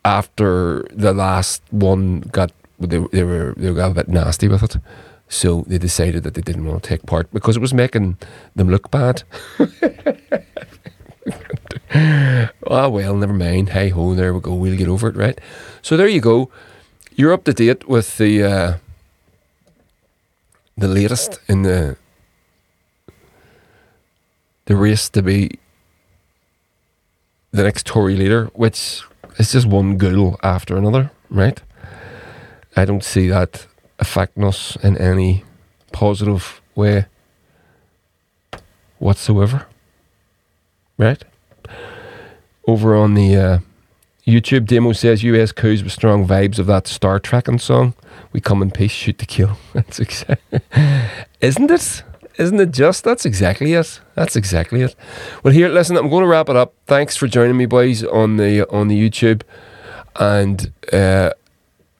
[0.03, 4.77] after the last one got they, they were they got a bit nasty with it,
[5.29, 8.17] so they decided that they didn't want to take part because it was making
[8.57, 9.23] them look bad.
[12.67, 13.69] oh well, never mind.
[13.69, 14.55] Hey ho, there we go.
[14.55, 15.39] We'll get over it, right?
[15.83, 16.51] So there you go.
[17.17, 18.75] You're up to date with the uh,
[20.83, 21.97] the latest in the
[24.65, 25.61] the race to be
[27.53, 29.03] the next Tory leader, which
[29.39, 31.63] is just one ghoul after another, right?
[32.75, 33.69] I don't see that
[34.01, 35.45] affecting us in any
[35.93, 37.07] positive way
[38.99, 39.67] whatsoever,
[40.99, 41.23] right?
[42.67, 43.59] Over on the uh,
[44.27, 47.95] YouTube demo says US coups with strong vibes of that Star Trekking song.
[48.33, 49.59] We come in peace, shoot to kill.
[49.73, 50.61] That's exactly,
[51.41, 52.03] isn't it?
[52.39, 53.05] Isn't it just?
[53.05, 54.01] That's exactly it.
[54.15, 54.95] That's exactly it.
[55.43, 55.97] Well, here, listen.
[55.97, 56.73] I'm going to wrap it up.
[56.87, 59.43] Thanks for joining me, boys, on the on the YouTube,
[60.17, 61.31] and uh,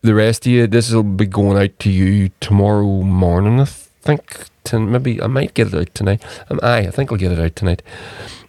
[0.01, 0.67] the rest of you.
[0.67, 3.61] This will be going out to you tomorrow morning.
[3.61, 4.47] I think.
[4.65, 6.23] To, maybe I might get it out tonight.
[6.49, 7.83] Um, aye, I think I'll get it out tonight,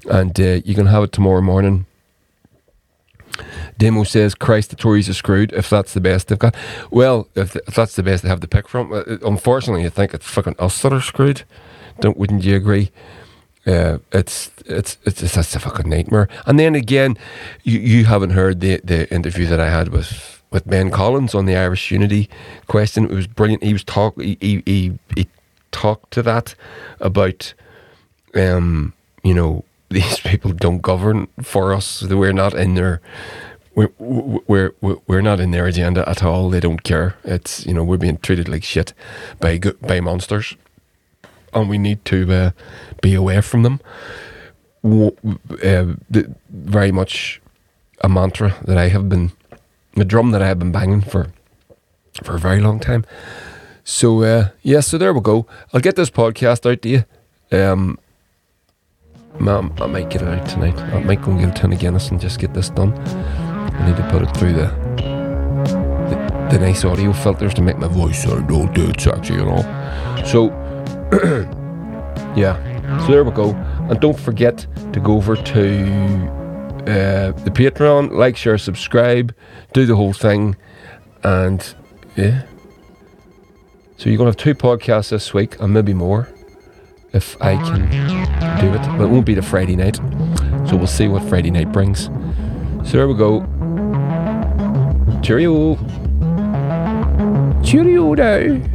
[0.09, 1.87] and uh, you can have it tomorrow morning.
[3.77, 6.55] Demo says, Christ, the Tories are screwed if that's the best they've got.
[6.91, 10.13] Well, if, if that's the best they have to pick from, uh, unfortunately, I think
[10.13, 11.43] it's fucking us that are screwed.
[11.99, 12.91] Don't, wouldn't you agree?
[13.65, 16.27] Uh, it's, it's it's it's a fucking nightmare.
[16.45, 17.17] And then again,
[17.63, 21.45] you, you haven't heard the, the interview that I had with, with Ben Collins on
[21.45, 22.29] the Irish Unity
[22.67, 23.05] question.
[23.05, 23.63] It was brilliant.
[23.63, 25.27] He was talk he, he, he, he
[25.71, 26.55] talked to that
[26.99, 27.53] about
[28.35, 29.63] um, you know,
[29.93, 32.03] these people don't govern for us.
[32.03, 33.01] We're not in their
[33.75, 34.71] we're, we're
[35.07, 36.49] we're not in their agenda at all.
[36.49, 37.15] They don't care.
[37.23, 38.93] It's you know we're being treated like shit
[39.39, 40.55] by by monsters,
[41.53, 42.51] and we need to uh,
[43.01, 43.79] be away from them.
[44.83, 45.93] Uh,
[46.49, 47.41] very much
[48.01, 49.31] a mantra that I have been,
[49.95, 51.27] a drum that I have been banging for
[52.23, 53.05] for a very long time.
[53.83, 55.47] So uh, yeah, so there we go.
[55.73, 57.05] I'll get this podcast out to you.
[57.51, 57.97] Um,
[59.39, 60.77] I might get it out tonight.
[60.77, 62.93] I might go and get a ton of and just get this done.
[62.93, 64.67] I need to put it through the
[66.09, 69.63] the, the nice audio filters to make my voice sound all dead sexy and all.
[70.25, 70.47] So
[72.35, 73.51] yeah, so there we go.
[73.89, 76.43] And don't forget to go over to
[76.83, 79.33] uh, the Patreon, like, share, subscribe,
[79.73, 80.55] do the whole thing,
[81.23, 81.75] and
[82.15, 82.43] yeah.
[83.97, 86.27] So you're gonna have two podcasts this week, and maybe more,
[87.13, 87.89] if I can
[88.59, 88.97] do it.
[88.97, 89.97] But it won't be the Friday night,
[90.67, 92.05] so we'll see what Friday night brings.
[92.89, 93.41] So there we go.
[95.21, 95.77] Cheerio.
[97.63, 98.72] Cheerio now.